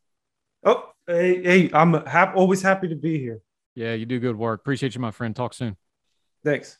Oh, 0.63 0.83
hey, 1.07 1.41
hey 1.43 1.69
I'm 1.73 1.93
ha- 1.93 2.33
always 2.35 2.61
happy 2.61 2.89
to 2.89 2.95
be 2.95 3.19
here. 3.19 3.41
Yeah, 3.75 3.93
you 3.93 4.05
do 4.05 4.19
good 4.19 4.37
work. 4.37 4.61
Appreciate 4.61 4.95
you, 4.95 5.01
my 5.01 5.11
friend. 5.11 5.35
Talk 5.35 5.53
soon. 5.53 5.77
Thanks. 6.43 6.79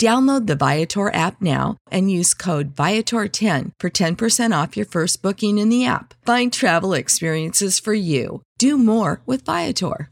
Download 0.00 0.46
the 0.46 0.56
Viator 0.56 1.12
app 1.12 1.42
now 1.42 1.76
and 1.90 2.10
use 2.10 2.32
code 2.32 2.74
Viator10 2.74 3.72
for 3.78 3.90
10% 3.90 4.62
off 4.62 4.74
your 4.74 4.86
first 4.86 5.20
booking 5.20 5.58
in 5.58 5.68
the 5.68 5.84
app. 5.84 6.14
Find 6.24 6.50
travel 6.50 6.94
experiences 6.94 7.78
for 7.78 7.92
you. 7.92 8.40
Do 8.56 8.78
more 8.78 9.20
with 9.26 9.44
Viator. 9.44 10.08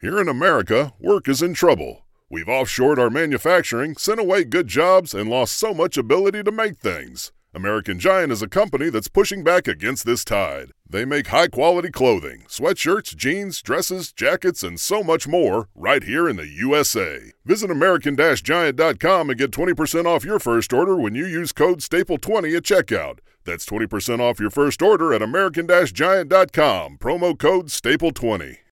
Here 0.00 0.18
in 0.18 0.26
America, 0.26 0.92
work 0.98 1.28
is 1.28 1.40
in 1.40 1.54
trouble. 1.54 2.04
We've 2.28 2.46
offshored 2.46 2.98
our 2.98 3.10
manufacturing, 3.10 3.94
sent 3.94 4.18
away 4.18 4.42
good 4.42 4.66
jobs, 4.66 5.14
and 5.14 5.30
lost 5.30 5.56
so 5.56 5.72
much 5.72 5.96
ability 5.96 6.42
to 6.42 6.50
make 6.50 6.78
things. 6.78 7.30
American 7.52 7.98
Giant 7.98 8.30
is 8.30 8.42
a 8.42 8.48
company 8.48 8.90
that's 8.90 9.08
pushing 9.08 9.42
back 9.42 9.66
against 9.66 10.06
this 10.06 10.24
tide. 10.24 10.70
They 10.88 11.04
make 11.04 11.26
high 11.26 11.48
quality 11.48 11.90
clothing, 11.90 12.44
sweatshirts, 12.46 13.16
jeans, 13.16 13.60
dresses, 13.60 14.12
jackets, 14.12 14.62
and 14.62 14.78
so 14.78 15.02
much 15.02 15.26
more 15.26 15.68
right 15.74 16.04
here 16.04 16.28
in 16.28 16.36
the 16.36 16.46
USA. 16.46 17.32
Visit 17.44 17.68
American 17.68 18.16
Giant.com 18.16 19.30
and 19.30 19.38
get 19.38 19.50
20% 19.50 20.06
off 20.06 20.24
your 20.24 20.38
first 20.38 20.72
order 20.72 20.96
when 20.96 21.16
you 21.16 21.26
use 21.26 21.50
code 21.50 21.80
STAPLE20 21.80 22.56
at 22.56 22.62
checkout. 22.62 23.18
That's 23.44 23.66
20% 23.66 24.20
off 24.20 24.38
your 24.38 24.50
first 24.50 24.80
order 24.80 25.12
at 25.12 25.20
American 25.20 25.66
Giant.com, 25.66 26.98
promo 26.98 27.36
code 27.36 27.66
STAPLE20. 27.66 28.58